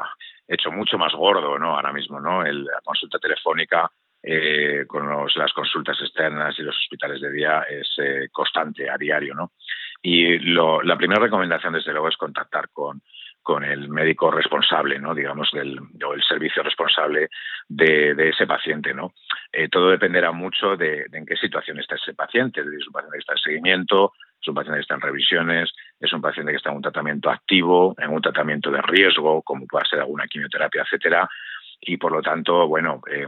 hecho 0.47 0.71
mucho 0.71 0.97
más 0.97 1.13
gordo, 1.13 1.57
¿no? 1.57 1.75
Ahora 1.75 1.93
mismo, 1.93 2.19
¿no? 2.19 2.43
la 2.43 2.81
consulta 2.83 3.19
telefónica 3.19 3.89
eh, 4.21 4.85
con 4.87 5.07
las 5.35 5.53
consultas 5.53 5.97
externas 6.01 6.57
y 6.59 6.63
los 6.63 6.75
hospitales 6.75 7.21
de 7.21 7.31
día 7.31 7.61
es 7.61 7.89
eh, 7.97 8.27
constante 8.31 8.89
a 8.89 8.97
diario, 8.97 9.33
¿no? 9.33 9.53
Y 10.01 10.39
la 10.39 10.97
primera 10.97 11.21
recomendación, 11.21 11.73
desde 11.73 11.91
luego, 11.91 12.09
es 12.09 12.17
contactar 12.17 12.69
con 12.71 13.01
con 13.41 13.63
el 13.63 13.89
médico 13.89 14.29
responsable, 14.31 14.99
¿no? 14.99 15.15
digamos, 15.15 15.49
del, 15.51 15.79
o 15.79 16.13
el 16.13 16.21
servicio 16.23 16.63
responsable 16.63 17.29
de, 17.67 18.29
ese 18.29 18.45
paciente. 18.45 18.93
¿no? 18.93 19.13
Eh, 19.51 19.67
todo 19.69 19.89
dependerá 19.89 20.31
mucho 20.31 20.75
de, 20.77 21.05
en 21.11 21.25
qué 21.25 21.35
situación 21.35 21.79
está 21.79 21.95
ese 21.95 22.13
paciente. 22.13 22.61
Es 22.61 22.87
un 22.87 22.93
paciente 22.93 23.17
que 23.17 23.19
está 23.19 23.33
en 23.33 23.39
seguimiento, 23.39 24.13
es 24.39 24.47
un 24.47 24.55
paciente 24.55 24.77
que 24.77 24.81
está 24.81 24.95
en 24.95 25.01
revisiones, 25.01 25.71
es 25.99 26.13
un 26.13 26.21
paciente 26.21 26.51
que 26.51 26.57
está 26.57 26.69
en 26.69 26.77
un 26.77 26.81
tratamiento 26.81 27.29
activo, 27.29 27.95
en 27.97 28.09
un 28.09 28.21
tratamiento 28.21 28.71
de 28.71 28.81
riesgo, 28.81 29.41
como 29.41 29.65
pueda 29.67 29.85
ser 29.85 29.99
alguna 29.99 30.27
quimioterapia, 30.27 30.83
etcétera. 30.83 31.27
Y 31.79 31.97
por 31.97 32.11
lo 32.11 32.21
tanto, 32.21 32.67
bueno, 32.67 33.01
eh, 33.09 33.27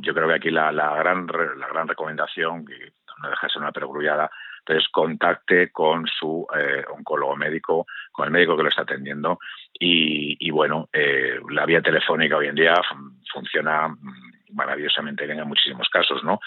yo 0.00 0.14
creo 0.14 0.28
que 0.28 0.34
aquí 0.34 0.50
la, 0.50 0.72
gran, 0.72 1.26
la 1.26 1.68
gran 1.68 1.86
recomendación, 1.86 2.64
que 2.64 2.92
no 3.22 3.28
deja 3.28 3.46
de 3.46 3.52
ser 3.52 3.60
una 3.60 3.72
perogrullada, 3.72 4.30
entonces 4.60 4.88
contacte 4.90 5.70
con 5.70 6.06
su 6.06 6.46
eh, 6.56 6.84
oncólogo 6.96 7.36
médico, 7.36 7.86
con 8.12 8.26
el 8.26 8.30
médico 8.30 8.56
que 8.56 8.62
lo 8.62 8.68
está 8.68 8.82
atendiendo 8.82 9.38
y, 9.82 10.50
bueno, 10.50 10.88
eh, 10.92 11.40
la 11.50 11.64
vía 11.64 11.80
telefónica 11.80 12.36
hoy 12.36 12.48
en 12.48 12.54
día 12.54 12.74
funciona 13.32 13.88
maravillosamente 14.52 15.26
bien 15.26 15.38
en 15.38 15.48
muchísimos 15.48 15.88
casos, 15.88 16.22
¿no? 16.22 16.40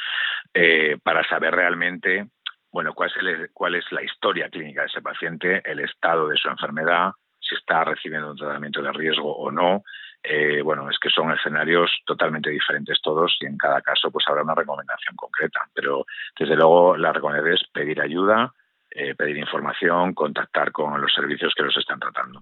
Eh, 0.53 0.97
para 1.01 1.27
saber 1.27 1.55
realmente, 1.55 2.27
bueno, 2.71 2.93
cuál 2.93 3.09
es, 3.09 3.49
cuál 3.53 3.75
es 3.75 3.91
la 3.91 4.03
historia 4.03 4.49
clínica 4.49 4.81
de 4.81 4.87
ese 4.87 5.01
paciente, 5.01 5.61
el 5.65 5.79
estado 5.79 6.27
de 6.27 6.37
su 6.37 6.47
enfermedad, 6.47 7.11
si 7.39 7.55
está 7.55 7.83
recibiendo 7.83 8.31
un 8.31 8.37
tratamiento 8.37 8.81
de 8.81 8.91
riesgo 8.91 9.35
o 9.35 9.51
no, 9.51 9.83
eh, 10.23 10.61
bueno, 10.61 10.89
es 10.89 10.97
que 10.99 11.09
son 11.09 11.31
escenarios 11.33 11.91
totalmente 12.05 12.49
diferentes 12.49 13.01
todos 13.01 13.35
y 13.41 13.45
en 13.45 13.57
cada 13.57 13.81
caso 13.81 14.09
pues 14.09 14.25
habrá 14.27 14.43
una 14.43 14.55
recomendación 14.55 15.15
concreta. 15.17 15.67
Pero 15.73 16.05
desde 16.39 16.55
luego 16.55 16.95
la 16.95 17.11
recomendación 17.11 17.55
es 17.55 17.63
pedir 17.73 17.99
ayuda, 18.01 18.53
eh, 18.89 19.15
pedir 19.15 19.37
información, 19.37 20.13
contactar 20.13 20.71
con 20.71 21.01
los 21.01 21.13
servicios 21.13 21.53
que 21.55 21.63
los 21.63 21.75
están 21.75 21.99
tratando. 21.99 22.41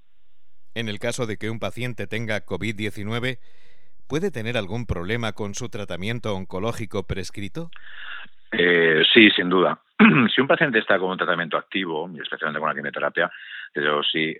En 0.75 0.89
el 0.89 0.99
caso 0.99 1.25
de 1.25 1.37
que 1.37 1.49
un 1.49 1.59
paciente 1.59 2.05
tenga 2.05 2.45
COVID-19, 2.45 3.39
¿puede 4.07 4.29
tener 4.29 4.57
algún 4.57 4.85
problema 4.85 5.33
con 5.33 5.55
su 5.55 5.67
tratamiento 5.69 6.35
oncológico 6.35 7.07
prescrito? 7.07 7.71
Eh, 8.51 9.01
sí, 9.11 9.31
sin 9.31 9.49
duda. 9.49 9.81
si 10.35 10.39
un 10.39 10.47
paciente 10.47 10.77
está 10.77 10.99
con 10.99 11.09
un 11.09 11.17
tratamiento 11.17 11.57
activo, 11.57 12.09
y 12.13 12.19
especialmente 12.19 12.59
con 12.59 12.69
la 12.69 12.75
quimioterapia, 12.75 13.31
pero 13.73 14.03
sí, 14.03 14.35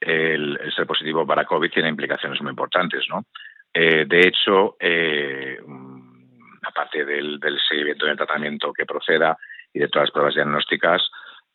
el, 0.00 0.58
ser 0.74 0.86
positivo 0.86 1.26
para 1.26 1.44
COVID 1.44 1.70
tiene 1.70 1.88
implicaciones 1.88 2.40
muy 2.40 2.50
importantes, 2.50 3.04
¿no? 3.08 3.26
Eh, 3.72 4.04
de 4.06 4.20
hecho, 4.20 4.76
eh, 4.80 5.58
mm, 5.64 6.58
aparte 6.62 7.04
del, 7.04 7.38
seguimiento 7.68 8.06
del 8.06 8.16
tratamiento 8.16 8.72
que 8.72 8.86
proceda 8.86 9.36
y 9.72 9.78
de 9.78 9.88
todas 9.88 10.08
las 10.08 10.12
pruebas 10.12 10.34
diagnósticas, 10.34 11.02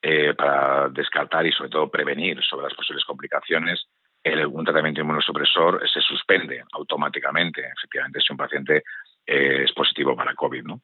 eh, 0.01 0.33
para 0.35 0.87
descartar 0.89 1.45
y 1.45 1.51
sobre 1.51 1.69
todo 1.69 1.89
prevenir 1.89 2.41
sobre 2.43 2.65
las 2.65 2.75
posibles 2.75 3.03
complicaciones, 3.05 3.87
el, 4.23 4.45
un 4.45 4.63
tratamiento 4.63 5.01
inmunosupresor 5.01 5.81
se 5.89 6.01
suspende 6.01 6.63
automáticamente, 6.73 7.61
efectivamente, 7.75 8.19
si 8.21 8.31
un 8.31 8.37
paciente 8.37 8.83
es 9.25 9.71
positivo 9.73 10.15
para 10.15 10.35
COVID. 10.35 10.63
¿no? 10.63 10.81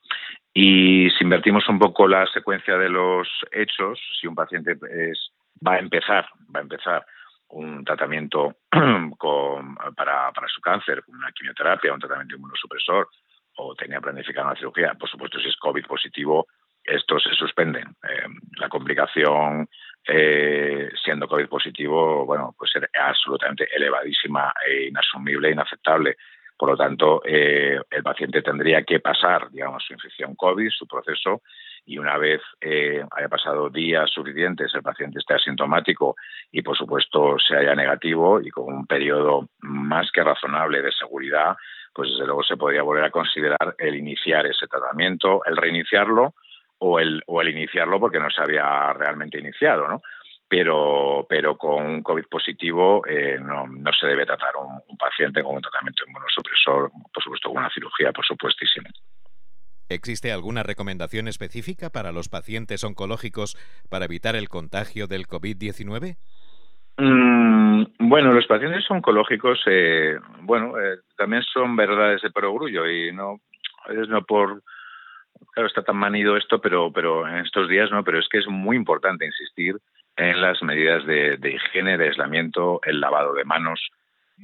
Y 0.53 1.09
si 1.11 1.23
invertimos 1.23 1.67
un 1.69 1.77
poco 1.77 2.07
la 2.07 2.25
secuencia 2.27 2.77
de 2.77 2.89
los 2.89 3.27
hechos, 3.51 3.99
si 4.19 4.27
un 4.27 4.35
paciente 4.35 4.75
es, 4.89 5.31
va 5.65 5.73
a 5.73 5.79
empezar, 5.79 6.27
va 6.53 6.59
a 6.59 6.63
empezar 6.63 7.05
un 7.51 7.83
tratamiento 7.83 8.55
para, 9.95 10.31
su 10.47 10.61
cáncer, 10.61 11.03
una 11.07 11.31
quimioterapia, 11.31 11.93
un 11.93 11.99
tratamiento 11.99 12.35
inmunosupresor 12.35 13.09
o 13.57 13.75
tenía 13.75 13.99
planificada 13.99 14.47
una 14.47 14.55
cirugía, 14.55 14.93
por 14.93 15.09
supuesto, 15.09 15.39
si 15.39 15.49
es 15.49 15.57
COVID 15.57 15.85
positivo, 15.85 16.47
estos 16.83 17.23
se 17.23 17.33
suspenden. 17.33 17.95
Eh, 18.09 18.27
la 18.57 18.69
complicación 18.69 19.67
eh, 20.07 20.89
siendo 21.03 21.27
COVID 21.27 21.47
positivo, 21.47 22.25
bueno, 22.25 22.55
pues 22.57 22.71
ser 22.71 22.89
absolutamente 22.93 23.67
elevadísima 23.75 24.53
e 24.67 24.87
inasumible 24.87 25.51
inaceptable. 25.51 26.17
Por 26.57 26.69
lo 26.69 26.77
tanto, 26.77 27.21
eh, 27.25 27.79
el 27.89 28.03
paciente 28.03 28.41
tendría 28.41 28.83
que 28.83 28.99
pasar, 28.99 29.49
digamos, 29.51 29.83
su 29.83 29.93
infección 29.93 30.35
COVID, 30.35 30.69
su 30.69 30.87
proceso, 30.87 31.41
y 31.85 31.97
una 31.97 32.17
vez 32.17 32.41
eh, 32.59 33.03
haya 33.11 33.29
pasado 33.29 33.69
días 33.69 34.09
suficientes, 34.11 34.73
el 34.73 34.83
paciente 34.83 35.19
esté 35.19 35.33
asintomático 35.33 36.15
y, 36.51 36.61
por 36.61 36.77
supuesto, 36.77 37.37
se 37.39 37.55
haya 37.55 37.75
negativo 37.75 38.39
y 38.41 38.49
con 38.49 38.73
un 38.73 38.85
periodo 38.85 39.49
más 39.59 40.11
que 40.11 40.23
razonable 40.23 40.81
de 40.81 40.91
seguridad, 40.91 41.55
pues 41.93 42.09
desde 42.09 42.25
luego 42.25 42.43
se 42.43 42.57
podría 42.57 42.83
volver 42.83 43.05
a 43.05 43.11
considerar 43.11 43.75
el 43.77 43.95
iniciar 43.95 44.45
ese 44.45 44.67
tratamiento, 44.67 45.43
el 45.45 45.57
reiniciarlo 45.57 46.35
o 46.79 46.99
el, 46.99 47.21
o 47.27 47.41
el 47.41 47.49
iniciarlo 47.49 47.99
porque 47.99 48.19
no 48.19 48.29
se 48.29 48.41
había 48.41 48.93
realmente 48.93 49.39
iniciado, 49.39 49.87
¿no? 49.87 50.01
Pero, 50.47 51.25
pero 51.29 51.57
con 51.57 51.85
un 51.85 52.03
COVID 52.03 52.25
positivo 52.29 53.05
eh, 53.07 53.39
no, 53.39 53.67
no, 53.67 53.93
se 53.93 54.05
debe 54.05 54.25
tratar 54.25 54.53
un, 54.57 54.81
un 54.85 54.97
paciente 54.97 55.41
con 55.41 55.55
un 55.55 55.61
tratamiento 55.61 56.03
inmunosupresor, 56.05 56.91
por 57.13 57.23
supuesto 57.23 57.49
con 57.49 57.59
una 57.59 57.69
cirugía, 57.69 58.11
por 58.11 58.25
supuestísimo. 58.25 58.89
¿Existe 59.93 60.31
alguna 60.31 60.63
recomendación 60.63 61.27
específica 61.27 61.89
para 61.89 62.13
los 62.13 62.29
pacientes 62.29 62.83
oncológicos 62.83 63.57
para 63.89 64.05
evitar 64.05 64.37
el 64.37 64.47
contagio 64.47 65.07
del 65.07 65.27
COVID-19? 65.27 66.15
Mm, 66.97 67.83
bueno, 67.99 68.31
los 68.31 68.47
pacientes 68.47 68.89
oncológicos, 68.89 69.61
eh, 69.65 70.17
bueno, 70.43 70.79
eh, 70.79 70.99
también 71.17 71.43
son 71.43 71.75
verdades 71.75 72.21
de 72.21 72.31
perogrullo 72.31 72.87
y 72.87 73.11
no 73.11 73.41
es 73.89 74.07
no 74.07 74.23
por 74.23 74.61
claro 75.53 75.67
está 75.67 75.83
tan 75.83 75.97
manido 75.97 76.37
esto, 76.37 76.61
pero 76.61 76.91
pero 76.93 77.27
en 77.27 77.37
estos 77.37 77.67
días 77.67 77.91
no, 77.91 78.03
pero 78.03 78.19
es 78.19 78.29
que 78.29 78.37
es 78.37 78.47
muy 78.47 78.77
importante 78.77 79.25
insistir 79.25 79.75
en 80.15 80.39
las 80.39 80.61
medidas 80.61 81.05
de 81.05 81.37
higiene, 81.53 81.97
de 81.97 82.09
aislamiento, 82.09 82.79
el 82.85 82.99
lavado 82.99 83.33
de 83.33 83.45
manos, 83.45 83.81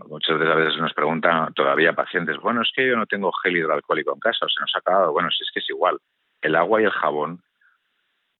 Muchas 0.06 0.38
veces 0.38 0.77
nos 0.77 0.94
preguntan 0.94 1.54
todavía 1.54 1.94
pacientes, 1.94 2.38
bueno, 2.38 2.62
es 2.62 2.72
que 2.75 2.88
yo 2.88 2.96
no 2.96 3.08
tengo 3.08 3.32
gel 3.32 3.58
hidroalcohólico 3.58 4.13
en 4.13 4.20
casa, 4.20 4.46
o 4.46 4.50
se 4.50 4.60
nos 4.60 4.72
ha 4.75 4.80
acabado. 4.80 5.12
Bueno, 5.12 5.30
si 5.32 5.44
es 5.44 5.51
que 5.51 5.60
es 5.60 5.70
igual. 5.70 5.98
El 6.42 6.56
agua 6.56 6.82
y 6.82 6.86
el 6.86 6.92
jabón 6.92 7.42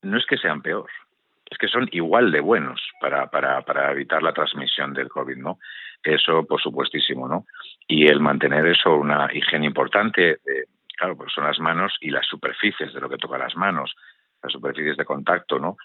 no 0.04 0.18
es 0.18 0.26
que 0.28 0.38
sean 0.38 0.62
peor, 0.62 0.90
es 1.50 1.58
que 1.58 1.68
son 1.68 1.90
igual 1.92 2.32
de 2.32 2.40
buenos 2.40 2.82
para, 3.02 3.28
para, 3.28 3.62
para 3.62 3.92
evitar 3.92 4.22
la 4.22 4.34
transmisión 4.34 4.94
del 4.94 5.10
COVID, 5.10 5.38
¿no? 5.38 5.60
Eso, 6.04 6.46
por 6.46 6.62
supuestísimo, 6.62 7.28
¿no? 7.28 7.46
Y 7.88 8.08
el 8.08 8.20
mantener 8.20 8.68
eso, 8.68 8.96
una 8.96 9.28
higiene 9.34 9.66
importante, 9.66 10.40
claro, 10.96 11.18
pues 11.18 11.34
son 11.34 11.46
las 11.46 11.60
manos 11.60 11.96
y 12.02 12.12
las 12.12 12.28
superficies 12.28 12.94
de 12.94 13.02
lo 13.02 13.10
que 13.10 13.18
toca 13.18 13.38
las 13.38 13.56
manos, 13.56 13.96
las 14.44 14.52
superficies 14.52 14.98
de 14.98 15.06
contacto, 15.06 15.60
¿no? 15.60 15.78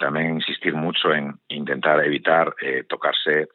también 0.00 0.34
insistir 0.34 0.74
mucho 0.74 1.14
en 1.14 1.38
intentar 1.46 2.04
evitar 2.04 2.52
tocarse 2.88 3.46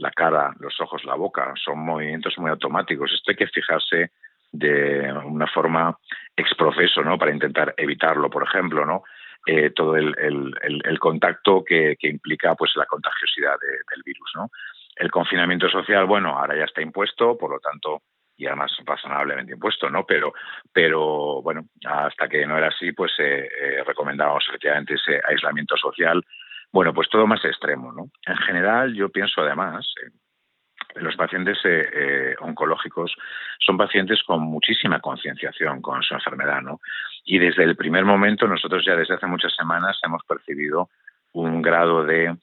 la 0.00 0.10
cara, 0.10 0.52
los 0.58 0.80
ojos, 0.80 1.04
la 1.04 1.14
boca. 1.14 1.52
Son 1.62 1.78
movimientos 1.78 2.36
muy 2.38 2.50
automáticos. 2.50 3.12
Esto 3.12 3.30
hay 3.30 3.36
que 3.36 3.46
fijarse 3.46 4.10
de 4.50 5.12
una 5.24 5.46
forma 5.46 5.96
exprofeso, 6.36 7.02
¿no? 7.02 7.18
Para 7.18 7.32
intentar 7.32 7.74
evitarlo, 7.76 8.28
por 8.30 8.42
ejemplo, 8.42 8.84
¿no? 8.84 9.04
Eh, 9.46 9.70
todo 9.70 9.96
el, 9.96 10.14
el, 10.18 10.98
contacto 10.98 11.64
que, 11.64 11.96
que, 11.98 12.08
implica 12.08 12.54
pues 12.54 12.72
la 12.76 12.84
contagiosidad 12.84 13.54
del 13.60 14.02
virus, 14.04 14.30
¿no? 14.34 14.50
El 14.96 15.10
confinamiento 15.10 15.68
social, 15.70 16.04
bueno, 16.04 16.38
ahora 16.38 16.56
ya 16.56 16.64
está 16.64 16.82
impuesto, 16.82 17.38
por 17.38 17.50
lo 17.50 17.58
tanto, 17.58 18.02
y 18.36 18.46
además 18.46 18.72
razonablemente 18.84 19.52
impuesto, 19.52 19.88
¿no? 19.88 20.04
Pero, 20.04 20.32
pero 20.72 21.40
bueno, 21.42 21.66
hasta 21.86 22.28
que 22.28 22.46
no 22.46 22.58
era 22.58 22.68
así, 22.68 22.92
pues 22.92 23.12
eh, 23.18 23.48
eh 23.48 23.84
recomendábamos 23.84 24.44
efectivamente 24.48 24.94
ese 24.94 25.20
aislamiento 25.26 25.76
social. 25.76 26.22
Bueno, 26.72 26.94
pues 26.94 27.08
todo 27.08 27.26
más 27.26 27.44
extremo, 27.44 27.92
¿no? 27.92 28.10
En 28.26 28.36
general, 28.36 28.94
yo 28.94 29.08
pienso 29.08 29.40
además, 29.40 29.92
los 30.96 31.16
pacientes 31.16 31.58
eh, 31.64 31.88
eh, 31.92 32.34
oncológicos 32.40 33.14
son 33.58 33.76
pacientes 33.76 34.22
con 34.24 34.42
muchísima 34.42 35.00
concienciación 35.00 35.82
con 35.82 36.02
su 36.02 36.14
enfermedad, 36.14 36.62
¿no? 36.62 36.80
Y 37.24 37.38
desde 37.38 37.64
el 37.64 37.76
primer 37.76 38.04
momento, 38.04 38.46
nosotros 38.46 38.84
ya 38.84 38.96
desde 38.96 39.14
hace 39.14 39.26
muchas 39.26 39.54
semanas 39.54 39.98
hemos 40.04 40.22
percibido 40.24 40.88
un 41.32 41.62
grado 41.62 42.04
de, 42.04 42.36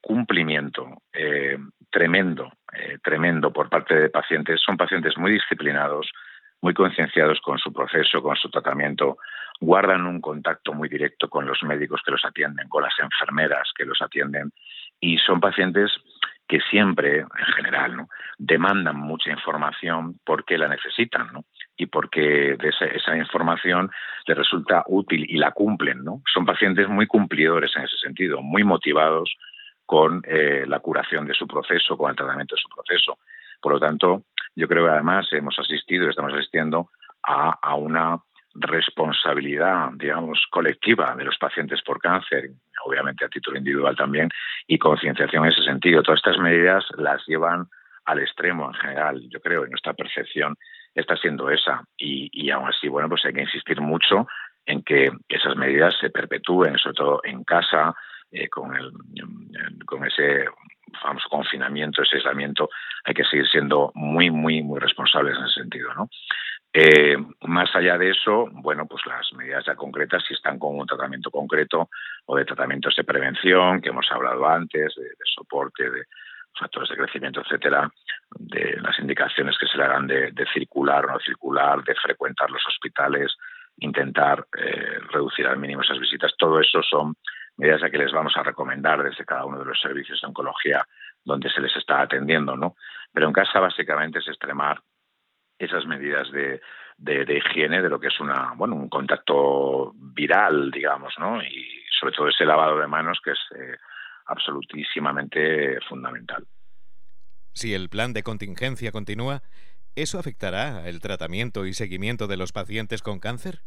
cumplimiento 0.00 1.02
eh, 1.12 1.58
tremendo, 1.90 2.50
tremendo 3.02 3.52
por 3.52 3.68
parte 3.68 3.94
de 3.94 4.08
pacientes. 4.08 4.60
Son 4.64 4.76
pacientes 4.76 5.16
muy 5.18 5.32
disciplinados, 5.32 6.10
muy 6.62 6.72
concienciados 6.72 7.40
con 7.40 7.58
su 7.58 7.72
proceso, 7.72 8.22
con 8.22 8.36
su 8.36 8.48
tratamiento, 8.48 9.18
guardan 9.60 10.06
un 10.06 10.20
contacto 10.20 10.72
muy 10.72 10.88
directo 10.88 11.28
con 11.28 11.46
los 11.46 11.62
médicos 11.62 12.00
que 12.04 12.10
los 12.10 12.24
atienden, 12.24 12.68
con 12.68 12.82
las 12.82 12.98
enfermeras 12.98 13.70
que 13.76 13.84
los 13.84 14.00
atienden, 14.00 14.52
y 14.98 15.18
son 15.18 15.40
pacientes 15.40 15.92
que 16.48 16.60
siempre, 16.68 17.20
en 17.20 17.54
general, 17.54 17.96
¿no? 17.96 18.08
demandan 18.36 18.96
mucha 18.96 19.30
información 19.30 20.18
porque 20.24 20.58
la 20.58 20.66
necesitan, 20.66 21.32
¿no? 21.32 21.44
Y 21.76 21.86
porque 21.86 22.56
esa, 22.60 22.86
esa, 22.86 23.16
información 23.16 23.88
les 24.26 24.36
resulta 24.36 24.82
útil 24.88 25.24
y 25.28 25.38
la 25.38 25.52
cumplen, 25.52 26.02
¿no? 26.02 26.22
Son 26.34 26.44
pacientes 26.44 26.88
muy 26.88 27.06
cumplidores 27.06 27.70
en 27.76 27.84
ese 27.84 27.96
sentido, 27.98 28.42
muy 28.42 28.64
motivados 28.64 29.32
con 29.86 30.22
eh, 30.26 30.64
la 30.66 30.80
curación 30.80 31.24
de 31.26 31.34
su 31.34 31.46
proceso, 31.46 31.96
con 31.96 32.10
el 32.10 32.16
tratamiento 32.16 32.56
de 32.56 32.62
su 32.62 32.68
proceso. 32.68 33.18
Por 33.60 33.72
lo 33.74 33.78
tanto, 33.78 34.24
yo 34.56 34.66
creo 34.66 34.86
que 34.86 34.90
además 34.92 35.28
hemos 35.32 35.56
asistido 35.58 36.06
y 36.06 36.10
estamos 36.10 36.34
asistiendo 36.34 36.90
a, 37.22 37.58
a 37.62 37.74
una 37.76 38.18
responsabilidad, 38.54 39.90
digamos, 39.94 40.44
colectiva 40.50 41.14
de 41.16 41.24
los 41.24 41.38
pacientes 41.38 41.80
por 41.82 42.00
cáncer, 42.00 42.50
obviamente 42.84 43.24
a 43.24 43.28
título 43.28 43.58
individual 43.58 43.96
también, 43.96 44.28
y 44.66 44.78
concienciación 44.78 45.44
en 45.44 45.52
ese 45.52 45.62
sentido. 45.62 46.02
Todas 46.02 46.18
estas 46.18 46.38
medidas 46.38 46.84
las 46.96 47.24
llevan 47.26 47.66
al 48.06 48.20
extremo 48.20 48.66
en 48.66 48.74
general, 48.74 49.22
yo 49.28 49.40
creo, 49.40 49.66
y 49.66 49.70
nuestra 49.70 49.92
percepción 49.94 50.56
está 50.94 51.16
siendo 51.16 51.50
esa. 51.50 51.84
Y, 51.96 52.28
y 52.32 52.50
aún 52.50 52.68
así, 52.68 52.88
bueno, 52.88 53.08
pues 53.08 53.24
hay 53.24 53.32
que 53.32 53.42
insistir 53.42 53.80
mucho 53.80 54.26
en 54.66 54.82
que 54.82 55.10
esas 55.28 55.56
medidas 55.56 55.94
se 56.00 56.10
perpetúen, 56.10 56.76
sobre 56.78 56.94
todo 56.94 57.20
en 57.24 57.44
casa, 57.44 57.94
eh, 58.30 58.48
con, 58.48 58.76
el, 58.76 58.92
con 59.86 60.04
ese 60.04 60.44
famoso 61.02 61.28
confinamiento, 61.28 62.02
ese 62.02 62.16
aislamiento, 62.16 62.68
hay 63.04 63.14
que 63.14 63.24
seguir 63.24 63.46
siendo 63.48 63.90
muy, 63.94 64.30
muy, 64.30 64.62
muy 64.62 64.78
responsables 64.78 65.36
en 65.36 65.44
ese 65.44 65.60
sentido, 65.60 65.92
¿no? 65.94 66.08
Eh, 66.72 67.16
más 67.42 67.74
allá 67.74 67.98
de 67.98 68.10
eso, 68.10 68.48
bueno, 68.52 68.86
pues 68.86 69.04
las 69.06 69.32
medidas 69.32 69.64
ya 69.66 69.74
concretas, 69.74 70.22
si 70.26 70.34
están 70.34 70.58
con 70.58 70.78
un 70.78 70.86
tratamiento 70.86 71.30
concreto 71.30 71.88
o 72.26 72.36
de 72.36 72.44
tratamientos 72.44 72.94
de 72.96 73.02
prevención, 73.02 73.80
que 73.80 73.88
hemos 73.88 74.06
hablado 74.12 74.46
antes, 74.46 74.94
de, 74.94 75.10
soporte, 75.34 75.90
de 75.90 76.04
factores 76.56 76.88
de 76.90 76.96
crecimiento, 76.96 77.40
etcétera, 77.40 77.90
de 78.38 78.78
las 78.80 78.96
indicaciones 79.00 79.58
que 79.58 79.66
se 79.66 79.78
le 79.78 79.84
harán 79.84 80.06
de, 80.06 80.32
circular 80.52 81.06
o 81.06 81.12
no 81.12 81.18
circular, 81.18 81.82
de 81.82 81.94
frecuentar 81.96 82.48
los 82.50 82.64
hospitales, 82.68 83.34
intentar 83.78 84.46
eh, 84.56 84.98
reducir 85.10 85.46
al 85.48 85.58
mínimo 85.58 85.82
esas 85.82 85.98
visitas, 85.98 86.32
todo 86.38 86.60
eso 86.60 86.82
son 86.82 87.14
medidas 87.56 87.90
que 87.90 87.98
les 87.98 88.12
vamos 88.12 88.36
a 88.36 88.42
recomendar 88.44 89.02
desde 89.02 89.24
cada 89.24 89.44
uno 89.44 89.58
de 89.58 89.64
los 89.64 89.80
servicios 89.80 90.20
de 90.20 90.28
oncología 90.28 90.86
donde 91.24 91.50
se 91.50 91.60
les 91.60 91.74
está 91.76 92.00
atendiendo, 92.02 92.56
¿no? 92.56 92.76
Pero 93.12 93.26
en 93.26 93.32
casa 93.32 93.58
básicamente 93.58 94.20
es 94.20 94.28
extremar 94.28 94.80
esas 95.60 95.86
medidas 95.86 96.30
de, 96.32 96.60
de, 96.96 97.36
higiene 97.36 97.82
de 97.82 97.88
lo 97.88 98.00
que 98.00 98.08
es 98.08 98.18
una 98.20 98.52
bueno 98.56 98.74
un 98.74 98.88
contacto 98.88 99.92
viral 99.94 100.70
digamos 100.70 101.14
no 101.18 101.42
y 101.42 101.66
sobre 101.98 102.14
todo 102.14 102.28
ese 102.28 102.44
lavado 102.44 102.78
de 102.78 102.86
manos 102.86 103.20
que 103.22 103.32
es 103.32 103.38
eh, 103.56 103.76
absolutísimamente 104.26 105.78
fundamental. 105.88 106.46
Si 107.52 107.74
el 107.74 107.88
plan 107.88 108.12
de 108.12 108.22
contingencia 108.22 108.92
continúa 108.92 109.42
eso 109.96 110.18
afectará 110.18 110.88
el 110.88 111.00
tratamiento 111.00 111.66
y 111.66 111.74
seguimiento 111.74 112.26
de 112.26 112.36
los 112.36 112.52
pacientes 112.52 113.02
con 113.02 113.18
cáncer 113.20 113.60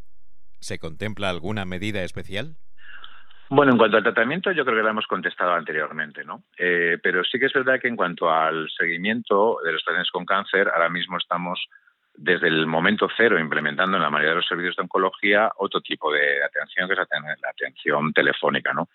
se 0.59 0.79
contempla 0.79 1.29
alguna 1.29 1.65
medida 1.65 2.03
especial 2.03 2.55
bueno, 3.55 3.73
en 3.73 3.77
cuanto 3.77 3.97
al 3.97 4.03
tratamiento, 4.03 4.51
yo 4.51 4.65
creo 4.65 4.77
que 4.77 4.81
lo 4.81 4.89
hemos 4.89 5.05
contestado 5.05 5.53
anteriormente, 5.53 6.23
¿no? 6.23 6.43
Eh, 6.57 6.97
pero 7.03 7.23
sí 7.23 7.37
que 7.37 7.45
es 7.45 7.53
verdad 7.53 7.79
que 7.79 7.87
en 7.87 7.95
cuanto 7.95 8.31
al 8.31 8.67
seguimiento 8.75 9.59
de 9.63 9.73
los 9.73 9.83
pacientes 9.83 10.09
con 10.09 10.25
cáncer, 10.25 10.69
ahora 10.69 10.89
mismo 10.89 11.17
estamos 11.17 11.63
desde 12.15 12.47
el 12.47 12.67
momento 12.67 13.07
cero 13.15 13.39
implementando 13.39 13.97
en 13.97 14.03
la 14.03 14.09
mayoría 14.09 14.31
de 14.31 14.37
los 14.37 14.47
servicios 14.47 14.75
de 14.75 14.83
oncología 14.83 15.51
otro 15.57 15.81
tipo 15.81 16.11
de 16.11 16.43
atención 16.43 16.87
que 16.87 16.93
es 16.93 16.99
la 17.41 17.49
atención 17.49 18.13
telefónica, 18.13 18.73
¿no? 18.73 18.89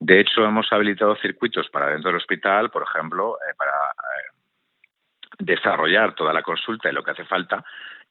De 0.00 0.20
hecho, 0.20 0.44
hemos 0.44 0.70
habilitado 0.72 1.16
circuitos 1.16 1.68
para 1.70 1.88
dentro 1.88 2.10
del 2.10 2.18
hospital, 2.18 2.70
por 2.70 2.82
ejemplo, 2.82 3.38
eh, 3.38 3.54
para 3.56 3.70
eh, 3.70 4.34
desarrollar 5.38 6.14
toda 6.14 6.32
la 6.32 6.42
consulta 6.42 6.88
y 6.88 6.92
lo 6.92 7.02
que 7.02 7.12
hace 7.12 7.24
falta 7.24 7.64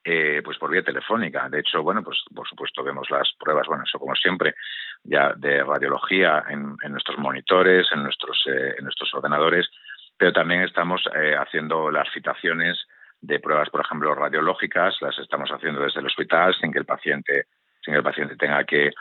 eh, 0.04 0.42
pues 0.44 0.58
por 0.58 0.72
vía 0.72 0.84
telefónica. 0.84 1.50
De 1.50 1.60
hecho, 1.60 1.82
bueno, 1.82 2.04
pues 2.04 2.24
por 2.34 2.48
supuesto 2.48 2.84
vemos 2.84 3.10
las 3.10 3.32
pruebas, 3.40 3.68
bueno, 3.68 3.84
eso 3.84 4.00
como 4.00 4.16
siempre, 4.16 4.56
ya 5.04 5.34
de 5.36 5.64
radiología 5.64 6.44
en, 6.50 6.76
nuestros 6.90 7.18
monitores, 7.18 7.88
en 7.92 8.04
nuestros, 8.04 8.44
en 8.48 8.84
nuestros 8.84 9.14
ordenadores, 9.14 9.70
pero 10.18 10.34
también 10.34 10.62
estamos 10.62 11.04
haciendo 11.40 11.90
las 11.90 12.12
citaciones 12.12 12.86
de 13.24 13.40
pruebas, 13.40 13.70
por 13.70 13.82
ejemplo, 13.82 14.14
radiológicas, 14.14 15.02
las 15.02 15.18
estamos 15.18 15.50
haciendo 15.50 15.82
desde 15.82 16.02
el 16.02 16.06
hospital 16.08 16.54
sin 16.60 16.72
que 16.72 16.80
el 16.80 16.86
paciente, 16.86 17.46
sin 17.82 17.94
que 17.94 17.98
el 17.98 18.04
paciente 18.04 18.36
tenga 18.36 18.64
que 18.66 18.92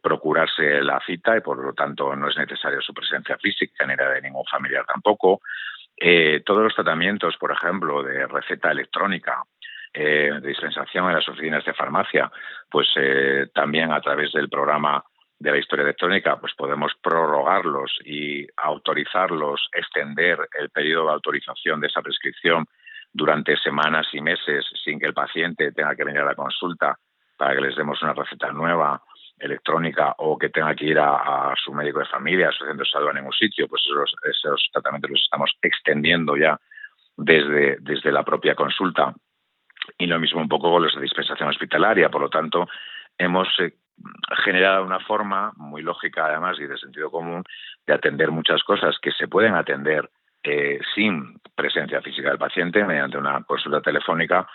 procurarse 0.00 0.80
la 0.80 0.98
cita 1.04 1.36
y 1.36 1.42
por 1.42 1.62
lo 1.62 1.74
tanto 1.74 2.16
no 2.16 2.26
es 2.28 2.36
necesaria 2.38 2.80
su 2.80 2.94
presencia 2.94 3.36
física 3.36 3.86
ni 3.86 3.94
la 3.94 4.08
de 4.08 4.22
ningún 4.22 4.46
familiar 4.46 4.86
tampoco. 4.86 5.42
todos 6.46 6.62
los 6.62 6.74
tratamientos, 6.74 7.36
por 7.36 7.52
ejemplo, 7.52 8.02
de 8.02 8.26
receta 8.26 8.70
electrónica 8.70 9.44
eh, 9.94 10.30
de 10.40 10.48
dispensación 10.48 11.08
en 11.08 11.16
las 11.16 11.28
oficinas 11.28 11.62
de 11.66 11.74
farmacia, 11.74 12.32
pues 12.70 12.88
eh, 12.96 13.48
también 13.52 13.92
a 13.92 14.00
través 14.00 14.32
del 14.32 14.48
programa 14.48 15.04
de 15.38 15.50
la 15.50 15.58
historia 15.58 15.82
electrónica, 15.82 16.40
pues 16.40 16.54
podemos 16.54 16.92
prorrogarlos 17.02 17.98
y 18.02 18.46
autorizarlos, 18.56 19.68
extender 19.70 20.48
el 20.58 20.70
periodo 20.70 21.08
de 21.08 21.12
autorización 21.12 21.78
de 21.78 21.88
esa 21.88 22.00
prescripción 22.00 22.64
durante 23.12 23.56
semanas 23.56 24.06
y 24.12 24.20
meses 24.20 24.64
sin 24.82 24.98
que 24.98 25.06
el 25.06 25.14
paciente 25.14 25.72
tenga 25.72 25.94
que 25.94 26.04
venir 26.04 26.20
a 26.22 26.26
la 26.26 26.34
consulta 26.34 26.96
para 27.36 27.54
que 27.54 27.60
les 27.60 27.76
demos 27.76 28.00
una 28.02 28.14
receta 28.14 28.52
nueva 28.52 29.02
electrónica 29.38 30.14
o 30.18 30.38
que 30.38 30.50
tenga 30.50 30.74
que 30.74 30.86
ir 30.86 30.98
a, 30.98 31.52
su 31.62 31.72
médico 31.72 31.98
de 31.98 32.06
familia, 32.06 32.48
a 32.48 32.52
su 32.52 32.64
centro 32.64 32.84
de 32.84 32.90
salud 32.90 33.16
en 33.16 33.26
un 33.26 33.32
sitio, 33.32 33.68
pues 33.68 33.82
esos, 33.84 34.14
esos 34.24 34.68
tratamientos 34.72 35.10
los 35.10 35.20
estamos 35.20 35.50
extendiendo 35.60 36.36
ya 36.36 36.58
desde, 37.16 37.78
desde 37.80 38.12
la 38.12 38.22
propia 38.22 38.54
consulta 38.54 39.14
y 39.98 40.06
lo 40.06 40.18
mismo 40.18 40.40
un 40.40 40.48
poco 40.48 40.70
con 40.70 40.82
los 40.82 40.94
de 40.94 41.02
dispensación 41.02 41.48
hospitalaria. 41.48 42.08
Por 42.08 42.20
lo 42.20 42.30
tanto, 42.30 42.68
hemos 43.18 43.48
eh, 43.58 43.74
generado 44.44 44.84
una 44.84 45.00
forma 45.00 45.52
muy 45.56 45.82
lógica, 45.82 46.26
además, 46.26 46.58
y 46.60 46.66
de 46.66 46.78
sentido 46.78 47.10
común, 47.10 47.42
de 47.86 47.94
atender 47.94 48.30
muchas 48.30 48.62
cosas 48.62 48.96
que 49.00 49.10
se 49.12 49.28
pueden 49.28 49.54
atender 49.54 50.08
sin 50.94 51.40
presencia 51.54 52.00
física 52.02 52.30
del 52.30 52.38
paciente 52.38 52.84
mediante 52.84 53.18
una 53.18 53.42
consulta 53.44 53.80
telefónica 53.80 54.46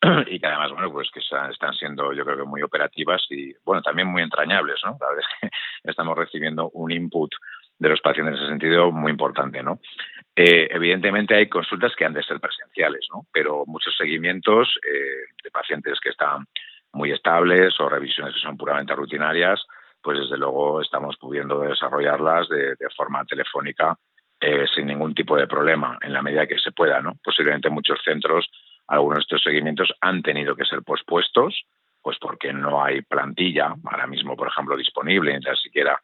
y 0.26 0.40
que 0.40 0.46
además, 0.46 0.72
bueno, 0.72 0.90
pues 0.92 1.10
que 1.10 1.20
están 1.20 1.74
siendo 1.74 2.12
yo 2.12 2.24
creo 2.24 2.38
que 2.38 2.44
muy 2.44 2.62
operativas 2.62 3.24
y, 3.30 3.52
bueno, 3.64 3.82
también 3.82 4.08
muy 4.08 4.22
entrañables, 4.22 4.80
¿no? 4.84 4.96
Verdad 4.98 5.18
es 5.18 5.26
que 5.40 5.50
estamos 5.90 6.16
recibiendo 6.16 6.70
un 6.70 6.90
input 6.90 7.30
de 7.78 7.88
los 7.88 8.00
pacientes 8.00 8.34
en 8.34 8.40
ese 8.40 8.50
sentido 8.50 8.92
muy 8.92 9.10
importante, 9.10 9.62
¿no? 9.62 9.80
Eh, 10.36 10.68
evidentemente 10.70 11.34
hay 11.34 11.48
consultas 11.48 11.94
que 11.96 12.04
han 12.04 12.12
de 12.12 12.22
ser 12.22 12.38
presenciales, 12.40 13.06
¿no? 13.12 13.26
Pero 13.32 13.64
muchos 13.66 13.94
seguimientos 13.96 14.68
eh, 14.86 15.32
de 15.42 15.50
pacientes 15.50 15.98
que 16.00 16.10
están 16.10 16.46
muy 16.92 17.12
estables 17.12 17.78
o 17.80 17.88
revisiones 17.88 18.34
que 18.34 18.40
son 18.40 18.56
puramente 18.56 18.94
rutinarias, 18.94 19.64
pues 20.02 20.18
desde 20.18 20.38
luego 20.38 20.80
estamos 20.80 21.16
pudiendo 21.18 21.60
desarrollarlas 21.60 22.48
de, 22.48 22.76
forma 22.96 23.24
telefónica 23.24 23.96
eh, 24.40 24.66
sin 24.74 24.86
ningún 24.86 25.14
tipo 25.14 25.36
de 25.36 25.46
problema, 25.46 25.98
en 26.00 26.12
la 26.12 26.22
medida 26.22 26.46
que 26.46 26.58
se 26.58 26.72
pueda, 26.72 27.00
¿no? 27.00 27.16
Posiblemente 27.22 27.68
muchos 27.68 28.00
centros, 28.02 28.50
algunos 28.86 29.18
de 29.18 29.22
estos 29.22 29.42
seguimientos 29.42 29.92
han 30.00 30.22
tenido 30.22 30.56
que 30.56 30.64
ser 30.64 30.82
pospuestos, 30.82 31.64
pues 32.02 32.18
porque 32.18 32.52
no 32.52 32.82
hay 32.82 33.02
plantilla 33.02 33.74
ahora 33.84 34.06
mismo, 34.06 34.36
por 34.36 34.48
ejemplo, 34.48 34.76
disponible, 34.76 35.34
ni 35.34 35.40
tan 35.40 35.56
siquiera 35.56 36.00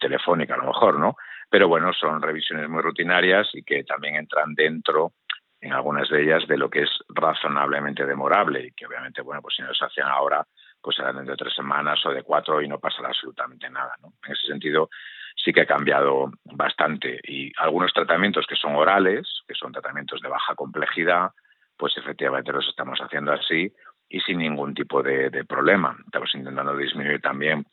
telefónica 0.00 0.54
a 0.54 0.58
lo 0.58 0.66
mejor, 0.66 0.98
¿no? 0.98 1.16
Pero 1.50 1.68
bueno, 1.68 1.92
son 1.92 2.22
revisiones 2.22 2.68
muy 2.68 2.82
rutinarias 2.82 3.48
y 3.54 3.62
que 3.62 3.84
también 3.84 4.16
entran 4.16 4.54
dentro 4.54 5.12
en 5.60 5.72
algunas 5.72 6.08
de 6.10 6.22
ellas 6.22 6.46
de 6.46 6.58
lo 6.58 6.68
que 6.68 6.82
es 6.82 6.90
razonablemente 7.08 8.04
demorable 8.04 8.66
y 8.66 8.72
que 8.72 8.86
obviamente, 8.86 9.22
bueno, 9.22 9.40
pues 9.40 9.56
si 9.56 9.62
no 9.62 9.72
se 9.74 9.84
hacen 9.84 10.04
ahora, 10.04 10.46
pues 10.80 10.96
serán 10.96 11.16
dentro 11.16 11.32
de 11.32 11.38
tres 11.38 11.54
semanas 11.54 12.04
o 12.04 12.10
de 12.10 12.22
cuatro 12.22 12.60
y 12.60 12.68
no 12.68 12.78
pasará 12.78 13.08
absolutamente 13.08 13.70
nada, 13.70 13.94
¿no? 14.02 14.12
En 14.26 14.32
ese 14.32 14.46
sentido, 14.46 14.90
sí 15.34 15.52
que 15.52 15.62
ha 15.62 15.66
cambiado 15.66 16.30
bastante 16.44 17.20
y 17.24 17.52
algunos 17.58 17.92
tratamientos 17.92 18.46
que 18.46 18.56
son 18.56 18.74
orales, 18.76 19.28
que 19.46 19.54
son 19.54 19.72
tratamientos 19.72 20.20
de 20.20 20.28
baja 20.28 20.54
complejidad, 20.54 21.30
pues 21.76 21.96
efectivamente 21.96 22.52
los 22.52 22.66
estamos 22.68 22.98
haciendo 23.00 23.32
así 23.32 23.72
y 24.08 24.20
sin 24.20 24.38
ningún 24.38 24.74
tipo 24.74 25.02
de, 25.02 25.44
problema. 25.44 25.96
Estamos 26.04 26.34
intentando 26.34 26.76
disminuir 26.76 27.20
también 27.20 27.66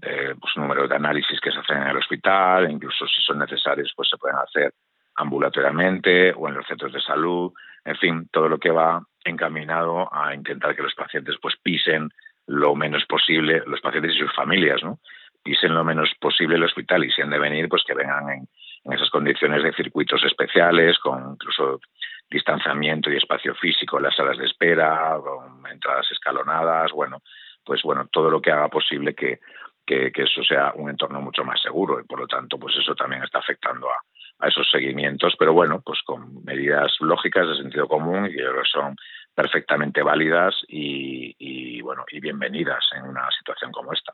eh, 0.00 0.34
pues, 0.40 0.56
número 0.56 0.86
de 0.86 0.94
análisis 0.94 1.40
que 1.40 1.50
se 1.50 1.58
hacen 1.58 1.78
en 1.78 1.88
el 1.88 1.96
hospital, 1.96 2.70
incluso 2.70 3.06
si 3.06 3.20
son 3.22 3.38
necesarios, 3.38 3.92
pues 3.96 4.08
se 4.08 4.16
pueden 4.16 4.38
hacer 4.38 4.72
ambulatoriamente 5.16 6.32
o 6.32 6.48
en 6.48 6.54
los 6.54 6.66
centros 6.66 6.92
de 6.92 7.00
salud, 7.00 7.52
en 7.84 7.96
fin, 7.96 8.28
todo 8.30 8.48
lo 8.48 8.58
que 8.58 8.70
va 8.70 9.02
encaminado 9.24 10.08
a 10.12 10.34
intentar 10.34 10.76
que 10.76 10.82
los 10.82 10.94
pacientes 10.94 11.36
pues 11.42 11.56
pisen 11.62 12.08
lo 12.46 12.74
menos 12.74 13.04
posible, 13.06 13.62
los 13.66 13.80
pacientes 13.80 14.14
y 14.14 14.18
sus 14.18 14.34
familias, 14.34 14.82
¿no? 14.82 15.00
Pisen 15.48 15.72
lo 15.72 15.82
menos 15.82 16.10
posible 16.20 16.56
el 16.56 16.64
hospital 16.64 17.04
y 17.04 17.10
si 17.10 17.22
han 17.22 17.30
de 17.30 17.38
venir, 17.38 17.70
pues 17.70 17.82
que 17.82 17.94
vengan 17.94 18.28
en, 18.28 18.92
esas 18.92 19.08
condiciones 19.08 19.62
de 19.62 19.72
circuitos 19.72 20.22
especiales, 20.22 20.98
con 20.98 21.32
incluso 21.32 21.80
distanciamiento 22.28 23.10
y 23.10 23.16
espacio 23.16 23.54
físico 23.54 23.96
en 23.96 24.02
las 24.02 24.14
salas 24.14 24.36
de 24.36 24.44
espera, 24.44 25.16
con 25.22 25.66
entradas 25.66 26.06
escalonadas, 26.10 26.92
bueno, 26.92 27.22
pues 27.64 27.80
bueno, 27.82 28.08
todo 28.12 28.28
lo 28.28 28.42
que 28.42 28.50
haga 28.50 28.68
posible 28.68 29.14
que, 29.14 29.40
que, 29.86 30.12
eso 30.14 30.42
sea 30.42 30.74
un 30.74 30.90
entorno 30.90 31.22
mucho 31.22 31.44
más 31.44 31.58
seguro 31.62 31.98
y 31.98 32.04
por 32.04 32.20
lo 32.20 32.26
tanto, 32.26 32.58
pues 32.58 32.76
eso 32.76 32.94
también 32.94 33.22
está 33.22 33.38
afectando 33.38 33.88
a, 33.88 34.48
esos 34.48 34.70
seguimientos, 34.70 35.34
pero 35.38 35.54
bueno, 35.54 35.80
pues 35.80 36.00
con 36.04 36.44
medidas 36.44 36.92
lógicas 37.00 37.48
de 37.48 37.56
sentido 37.56 37.88
común 37.88 38.26
y 38.26 38.32
que 38.32 38.42
yo 38.42 38.50
creo 38.50 38.62
que 38.64 38.68
son 38.68 38.96
perfectamente 39.34 40.02
válidas 40.02 40.54
y, 40.68 41.34
y 41.38 41.80
bueno 41.80 42.04
y 42.10 42.20
bienvenidas 42.20 42.84
en 42.94 43.04
una 43.04 43.30
situación 43.30 43.72
como 43.72 43.94
esta. 43.94 44.12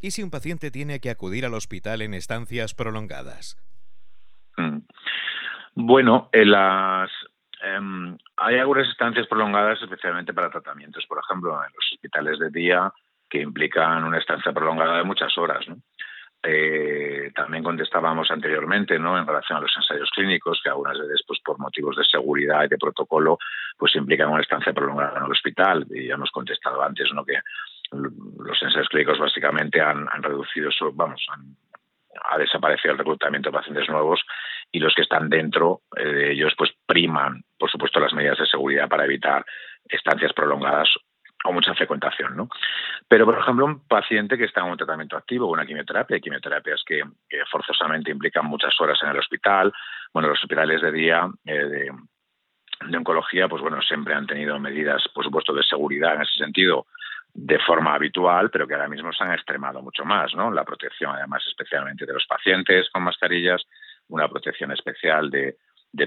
¿Y 0.00 0.12
si 0.12 0.22
un 0.22 0.30
paciente 0.30 0.70
tiene 0.70 1.00
que 1.00 1.10
acudir 1.10 1.44
al 1.44 1.54
hospital 1.54 2.02
en 2.02 2.14
estancias 2.14 2.74
prolongadas? 2.74 3.56
Mm. 4.56 4.78
Bueno, 5.74 6.28
en 6.32 6.50
las 6.50 7.10
em, 7.62 8.16
hay 8.36 8.58
algunas 8.58 8.88
estancias 8.88 9.26
prolongadas 9.26 9.80
especialmente 9.82 10.32
para 10.32 10.50
tratamientos, 10.50 11.04
por 11.06 11.18
ejemplo, 11.18 11.52
en 11.54 11.72
los 11.74 11.92
hospitales 11.92 12.38
de 12.38 12.50
día 12.50 12.92
que 13.28 13.40
implican 13.40 14.04
una 14.04 14.18
estancia 14.18 14.52
prolongada 14.52 14.98
de 14.98 15.04
muchas 15.04 15.36
horas. 15.38 15.64
Eh, 16.42 17.30
también 17.34 17.62
contestábamos 17.62 18.30
anteriormente 18.30 18.98
¿no? 18.98 19.18
en 19.18 19.26
relación 19.26 19.58
a 19.58 19.60
los 19.60 19.76
ensayos 19.76 20.08
clínicos 20.14 20.58
que 20.64 20.70
algunas 20.70 20.98
veces 20.98 21.22
pues, 21.26 21.38
por 21.44 21.58
motivos 21.58 21.96
de 21.96 22.04
seguridad 22.04 22.64
y 22.64 22.68
de 22.68 22.78
protocolo 22.78 23.36
pues 23.76 23.94
implican 23.94 24.30
una 24.30 24.40
estancia 24.40 24.72
prolongada 24.72 25.18
en 25.18 25.24
el 25.24 25.30
hospital 25.30 25.86
y 25.90 26.08
ya 26.08 26.14
hemos 26.14 26.30
contestado 26.30 26.82
antes 26.82 27.12
¿no? 27.12 27.26
que 27.26 27.40
los 27.92 28.62
ensayos 28.62 28.88
clínicos 28.88 29.18
básicamente 29.18 29.80
han, 29.80 30.06
reducido 30.22 30.70
vamos 30.92 31.26
han 31.30 31.56
ha 32.28 32.38
desaparecido 32.38 32.92
el 32.92 32.98
reclutamiento 32.98 33.50
de 33.50 33.56
pacientes 33.56 33.88
nuevos 33.88 34.20
y 34.72 34.78
los 34.78 34.94
que 34.94 35.02
están 35.02 35.28
dentro 35.28 35.82
eh, 35.96 36.04
de 36.04 36.32
ellos 36.32 36.54
pues 36.56 36.70
priman, 36.86 37.44
por 37.58 37.70
supuesto, 37.70 38.00
las 38.00 38.12
medidas 38.12 38.38
de 38.38 38.46
seguridad 38.46 38.88
para 38.88 39.04
evitar 39.04 39.44
estancias 39.88 40.32
prolongadas 40.32 40.88
o 41.44 41.52
mucha 41.52 41.74
frecuentación, 41.74 42.36
¿no? 42.36 42.48
Pero, 43.08 43.24
por 43.24 43.38
ejemplo, 43.38 43.64
un 43.64 43.86
paciente 43.86 44.36
que 44.36 44.44
está 44.44 44.60
en 44.60 44.72
un 44.72 44.76
tratamiento 44.76 45.16
activo, 45.16 45.50
una 45.50 45.64
quimioterapia, 45.64 46.16
hay 46.16 46.20
quimioterapias 46.20 46.82
que, 46.84 47.02
forzosamente 47.50 48.10
implican 48.10 48.44
muchas 48.44 48.78
horas 48.78 48.98
en 49.02 49.08
el 49.08 49.18
hospital, 49.18 49.72
bueno, 50.12 50.28
los 50.28 50.42
hospitales 50.42 50.82
de 50.82 50.92
día 50.92 51.26
eh, 51.46 51.88
de 52.86 52.96
oncología, 52.96 53.48
pues 53.48 53.62
bueno, 53.62 53.80
siempre 53.80 54.14
han 54.14 54.26
tenido 54.26 54.58
medidas, 54.58 55.02
por 55.14 55.24
supuesto, 55.24 55.54
de 55.54 55.62
seguridad 55.62 56.14
en 56.14 56.22
ese 56.22 56.38
sentido, 56.38 56.86
de 57.34 57.58
forma 57.60 57.94
habitual, 57.94 58.50
pero 58.50 58.66
que 58.66 58.74
ahora 58.74 58.88
mismo 58.88 59.12
se 59.12 59.24
han 59.24 59.32
extremado 59.32 59.82
mucho 59.82 60.04
más, 60.04 60.34
¿no? 60.34 60.50
La 60.50 60.64
protección, 60.64 61.14
además, 61.14 61.44
especialmente 61.46 62.06
de 62.06 62.12
los 62.12 62.26
pacientes 62.26 62.88
con 62.90 63.02
mascarillas, 63.02 63.62
una 64.08 64.28
protección 64.28 64.72
especial 64.72 65.30
de, 65.30 65.56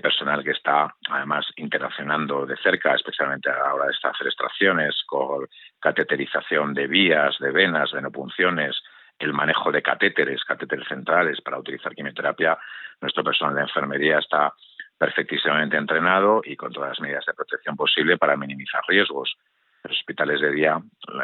personal 0.02 0.44
que 0.44 0.52
está, 0.52 0.94
además, 1.10 1.46
interaccionando 1.56 2.46
de 2.46 2.58
cerca, 2.58 2.96
especialmente 2.96 3.50
a 3.50 3.58
la 3.58 3.74
hora 3.74 3.86
de 3.86 3.92
hacer 3.92 4.28
extracciones, 4.28 5.04
con 5.06 5.48
cateterización 5.80 6.74
de 6.74 6.88
vías, 6.88 7.38
de 7.40 7.52
venas, 7.52 7.92
venopunciones, 7.92 8.82
el 9.20 9.34
manejo 9.34 9.72
de 9.72 9.82
catéteres, 9.82 10.44
catéteres 10.44 10.88
centrales 10.88 11.40
para 11.42 11.60
utilizar 11.60 11.94
quimioterapia. 11.94 12.58
Nuestro 13.00 13.24
personal 13.24 13.56
de 13.56 13.62
enfermería 13.62 14.20
está 14.20 14.54
perfectísimamente 14.98 15.78
entrenado 15.78 16.42
y 16.44 16.56
con 16.56 16.72
todas 16.72 16.90
las 16.90 17.00
medidas 17.00 17.26
de 17.26 17.34
protección 17.34 17.76
posible 17.76 18.18
para 18.18 18.38
minimizar 18.38 18.82
riesgos 18.88 19.36
los 19.84 19.98
hospitales 19.98 20.42
de 20.42 20.52
día 20.52 20.80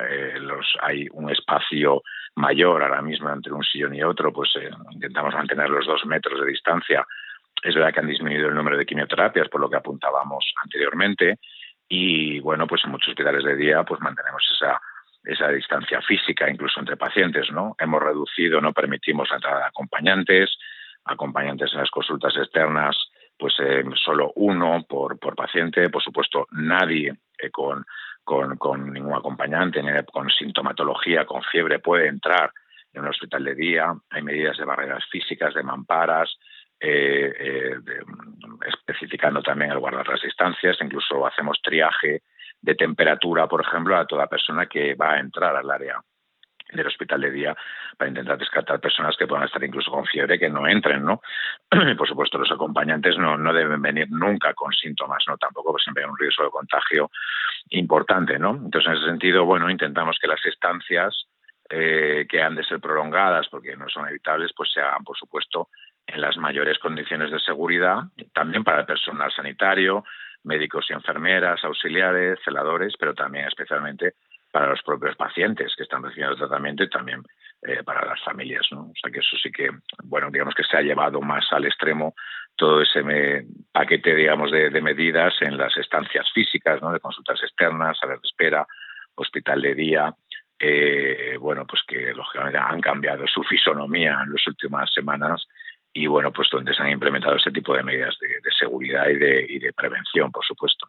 eh, 0.10 0.38
los 0.40 0.66
hay 0.82 1.08
un 1.14 1.30
espacio 1.30 2.02
mayor 2.36 2.84
ahora 2.84 3.02
mismo 3.02 3.30
entre 3.30 3.54
un 3.54 3.64
sillón 3.64 3.96
y 3.96 4.04
otro, 4.04 4.32
pues 4.34 4.52
eh, 4.56 4.70
intentamos 4.92 5.34
mantener 5.34 5.70
los 5.70 5.86
dos 5.86 6.06
metros 6.06 6.40
de 6.42 6.48
distancia. 6.48 7.06
Es 7.64 7.76
verdad 7.76 7.94
que 7.94 8.00
han 8.00 8.08
disminuido 8.08 8.50
el 8.50 8.56
número 8.56 8.78
de 8.78 8.86
quimioterapias, 8.86 9.50
por 9.50 9.62
lo 9.62 9.70
que 9.70 9.78
apuntábamos 9.78 10.54
anteriormente, 10.64 11.40
y 11.88 12.40
bueno, 12.40 12.68
pues 12.68 12.84
en 12.86 12.92
muchos 12.92 13.10
hospitales 13.10 13.44
de 13.44 13.56
día 13.56 13.84
pues 13.84 14.00
mantenemos 14.02 14.44
esa 14.54 14.80
esa 15.24 15.50
distancia 15.50 16.02
física 16.02 16.50
incluso 16.50 16.80
entre 16.80 16.96
pacientes, 16.96 17.52
¿no? 17.52 17.76
Hemos 17.78 18.02
reducido, 18.02 18.62
no 18.62 18.72
permitimos 18.72 19.30
la 19.30 19.36
entrada 19.36 19.60
de 19.60 19.66
acompañantes, 19.66 20.58
acompañantes 21.04 21.74
en 21.74 21.80
las 21.80 21.92
consultas 21.92 22.36
externas, 22.38 22.96
pues 23.38 23.54
eh, 23.60 23.84
solo 23.96 24.32
uno 24.36 24.86
por, 24.88 25.20
por 25.20 25.36
paciente, 25.36 25.90
por 25.90 26.02
supuesto 26.02 26.48
nadie 26.52 27.14
con 27.52 27.86
con, 28.58 28.94
ningún 28.94 29.16
acompañante, 29.16 29.82
con 30.12 30.30
sintomatología, 30.30 31.26
con 31.26 31.42
fiebre, 31.42 31.80
puede 31.80 32.08
entrar 32.08 32.52
en 32.94 33.02
un 33.02 33.08
hospital 33.08 33.44
de 33.44 33.56
día. 33.56 33.94
Hay 34.12 34.22
medidas 34.22 34.56
de 34.58 34.66
barreras 34.66 35.04
físicas, 35.10 35.54
de 35.56 35.64
mamparas, 35.64 36.38
eh, 36.80 37.34
eh, 37.40 37.76
especificando 38.68 39.42
también 39.42 39.72
el 39.72 39.80
guardar 39.80 40.08
las 40.08 40.22
distancias. 40.22 40.78
Incluso 40.82 41.26
hacemos 41.26 41.60
triaje 41.62 42.22
de 42.62 42.76
temperatura, 42.76 43.48
por 43.48 43.62
ejemplo, 43.62 43.98
a 43.98 44.06
toda 44.06 44.28
persona 44.28 44.68
que 44.68 44.94
va 44.94 45.14
a 45.14 45.20
entrar 45.20 45.56
al 45.56 45.72
área 45.72 46.00
del 46.72 46.88
hospital 46.88 47.22
de 47.22 47.32
día 47.32 47.56
para 47.98 48.10
intentar 48.10 48.38
descartar 48.38 48.80
personas 48.80 49.16
que 49.18 49.28
puedan 49.28 49.46
estar 49.46 49.64
incluso 49.64 49.92
con 49.92 50.06
fiebre 50.06 50.40
que 50.40 50.50
no 50.50 50.68
entren, 50.68 51.04
¿no? 51.04 51.22
Por 51.98 52.08
supuesto, 52.08 52.38
los 52.38 52.52
acompañantes 52.52 53.18
no, 53.18 53.38
no 53.38 53.54
deben 53.54 53.82
venir 53.82 54.08
nunca 54.10 54.54
con 54.54 54.72
síntomas, 54.74 55.24
¿no? 55.28 55.38
Tampoco 55.38 55.72
pues, 55.72 55.84
siempre 55.84 56.04
hay 56.04 56.10
un 56.10 56.18
riesgo 56.18 56.44
de 56.44 56.52
contagio 56.52 57.12
importante, 57.70 58.38
¿no? 58.38 58.52
Entonces, 58.52 58.92
en 58.92 58.98
ese 58.98 59.06
sentido, 59.06 59.46
bueno, 59.46 59.70
intentamos 59.70 60.18
que 60.20 60.28
las 60.28 60.44
estancias 60.46 61.28
eh, 61.70 62.26
que 62.28 62.42
han 62.42 62.56
de 62.56 62.64
ser 62.64 62.80
prolongadas, 62.80 63.48
porque 63.50 63.76
no 63.76 63.88
son 63.90 64.08
evitables, 64.08 64.52
pues 64.56 64.72
se 64.72 64.82
hagan, 64.82 65.04
por 65.04 65.18
supuesto, 65.18 65.70
en 66.08 66.22
las 66.22 66.36
mayores 66.38 66.80
condiciones 66.80 67.30
de 67.30 67.40
seguridad, 67.40 68.06
también 68.34 68.64
para 68.64 68.80
el 68.80 68.86
personal 68.88 69.32
sanitario, 69.32 70.04
médicos 70.44 70.88
y 70.90 70.94
enfermeras, 70.94 71.64
auxiliares, 71.64 72.40
celadores, 72.44 72.94
pero 72.98 73.14
también 73.14 73.46
especialmente 73.46 74.16
para 74.52 74.68
los 74.68 74.82
propios 74.82 75.16
pacientes 75.16 75.74
que 75.76 75.84
están 75.84 76.04
recibiendo 76.04 76.36
tratamiento 76.36 76.84
y 76.84 76.90
también 76.90 77.22
eh, 77.62 77.84
para 77.84 78.06
las 78.06 78.22
familias. 78.24 78.68
¿no? 78.72 78.82
O 78.82 78.94
sea 79.00 79.12
que 79.12 79.20
eso 79.20 79.38
sí 79.42 79.52
que, 79.52 79.70
bueno, 80.04 80.30
digamos 80.32 80.56
que 80.56 80.64
se 80.64 80.78
ha 80.78 80.82
llevado 80.82 81.22
más 81.22 81.46
al 81.52 81.66
extremo 81.66 82.14
todo 82.56 82.82
ese 82.82 83.46
paquete, 83.72 84.16
digamos, 84.16 84.52
de, 84.52 84.70
medidas 84.82 85.34
en 85.42 85.58
las 85.58 85.76
estancias 85.78 86.28
físicas, 86.34 86.82
¿no? 86.82 86.92
de 86.92 87.00
consultas 87.00 87.42
externas, 87.42 87.98
salas 88.00 88.22
de 88.22 88.28
espera, 88.28 88.68
hospital 89.16 89.62
de 89.62 89.76
día, 89.76 90.14
eh, 90.60 91.38
bueno, 91.40 91.66
pues 91.66 91.82
que 91.88 92.14
lógicamente 92.14 92.58
han 92.58 92.82
cambiado 92.82 93.26
su 93.28 93.44
fisonomía 93.44 94.20
en 94.26 94.34
las 94.34 94.46
últimas 94.48 94.92
semanas 94.94 95.48
y 95.94 96.08
bueno, 96.08 96.34
pues 96.34 96.50
donde 96.52 96.74
se 96.74 96.82
han 96.82 96.90
implementado 96.90 97.38
ese 97.38 97.52
tipo 97.52 97.74
de 97.74 97.84
medidas 97.84 98.18
de, 98.20 98.52
seguridad 98.58 99.08
y 99.08 99.60
de 99.60 99.74
prevención, 99.74 100.32
por 100.32 100.46
supuesto. 100.46 100.88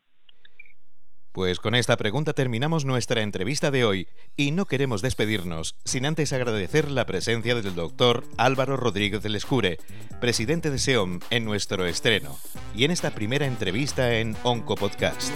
Pues 1.32 1.60
con 1.60 1.76
esta 1.76 1.96
pregunta 1.96 2.32
terminamos 2.32 2.84
nuestra 2.84 3.22
entrevista 3.22 3.70
de 3.70 3.84
hoy 3.84 4.08
y 4.36 4.50
no 4.50 4.66
queremos 4.66 5.00
despedirnos 5.00 5.76
sin 5.84 6.04
antes 6.04 6.32
agradecer 6.32 6.90
la 6.90 7.06
presencia 7.06 7.54
del 7.54 7.76
doctor 7.76 8.24
Álvaro 8.36 8.76
Rodríguez 8.76 9.22
del 9.22 9.36
Escure, 9.36 9.78
presidente 10.20 10.72
de 10.72 10.78
SEOM, 10.78 11.20
en 11.30 11.44
nuestro 11.44 11.86
estreno 11.86 12.36
y 12.74 12.84
en 12.84 12.90
esta 12.90 13.12
primera 13.12 13.46
entrevista 13.46 14.16
en 14.16 14.36
Oncopodcast. 14.42 15.32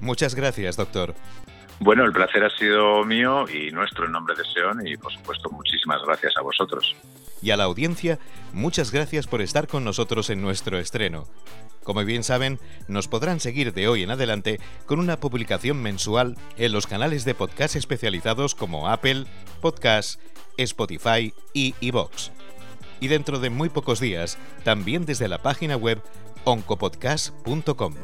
Muchas 0.00 0.34
gracias, 0.34 0.78
doctor. 0.78 1.14
Bueno, 1.80 2.04
el 2.04 2.12
placer 2.12 2.44
ha 2.44 2.50
sido 2.50 3.04
mío 3.04 3.44
y 3.46 3.70
nuestro 3.72 4.06
en 4.06 4.12
nombre 4.12 4.34
de 4.34 4.44
SEOM 4.44 4.86
y 4.86 4.96
por 4.96 5.12
supuesto 5.12 5.50
muchísimas 5.50 6.02
gracias 6.02 6.34
a 6.38 6.40
vosotros. 6.40 6.96
Y 7.42 7.50
a 7.50 7.56
la 7.56 7.64
audiencia, 7.64 8.18
muchas 8.52 8.90
gracias 8.90 9.26
por 9.26 9.40
estar 9.40 9.66
con 9.66 9.84
nosotros 9.84 10.30
en 10.30 10.42
nuestro 10.42 10.78
estreno. 10.78 11.26
Como 11.82 12.04
bien 12.04 12.24
saben, 12.24 12.60
nos 12.88 13.08
podrán 13.08 13.40
seguir 13.40 13.72
de 13.72 13.88
hoy 13.88 14.02
en 14.02 14.10
adelante 14.10 14.60
con 14.86 15.00
una 15.00 15.18
publicación 15.18 15.80
mensual 15.80 16.36
en 16.56 16.72
los 16.72 16.86
canales 16.86 17.24
de 17.24 17.34
podcast 17.34 17.76
especializados 17.76 18.54
como 18.54 18.88
Apple, 18.88 19.24
Podcast, 19.60 20.20
Spotify 20.58 21.32
y 21.54 21.74
iVoox. 21.80 22.30
Y 23.00 23.08
dentro 23.08 23.40
de 23.40 23.48
muy 23.48 23.70
pocos 23.70 23.98
días, 23.98 24.36
también 24.62 25.06
desde 25.06 25.28
la 25.28 25.38
página 25.38 25.76
web 25.76 26.02
oncopodcast.com. 26.44 27.94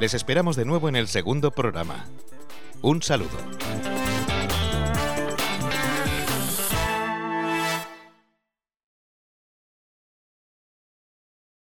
Les 0.00 0.14
esperamos 0.14 0.56
de 0.56 0.64
nuevo 0.64 0.88
en 0.88 0.96
el 0.96 1.08
segundo 1.08 1.52
programa. 1.52 2.06
Un 2.82 3.02
saludo. 3.02 3.38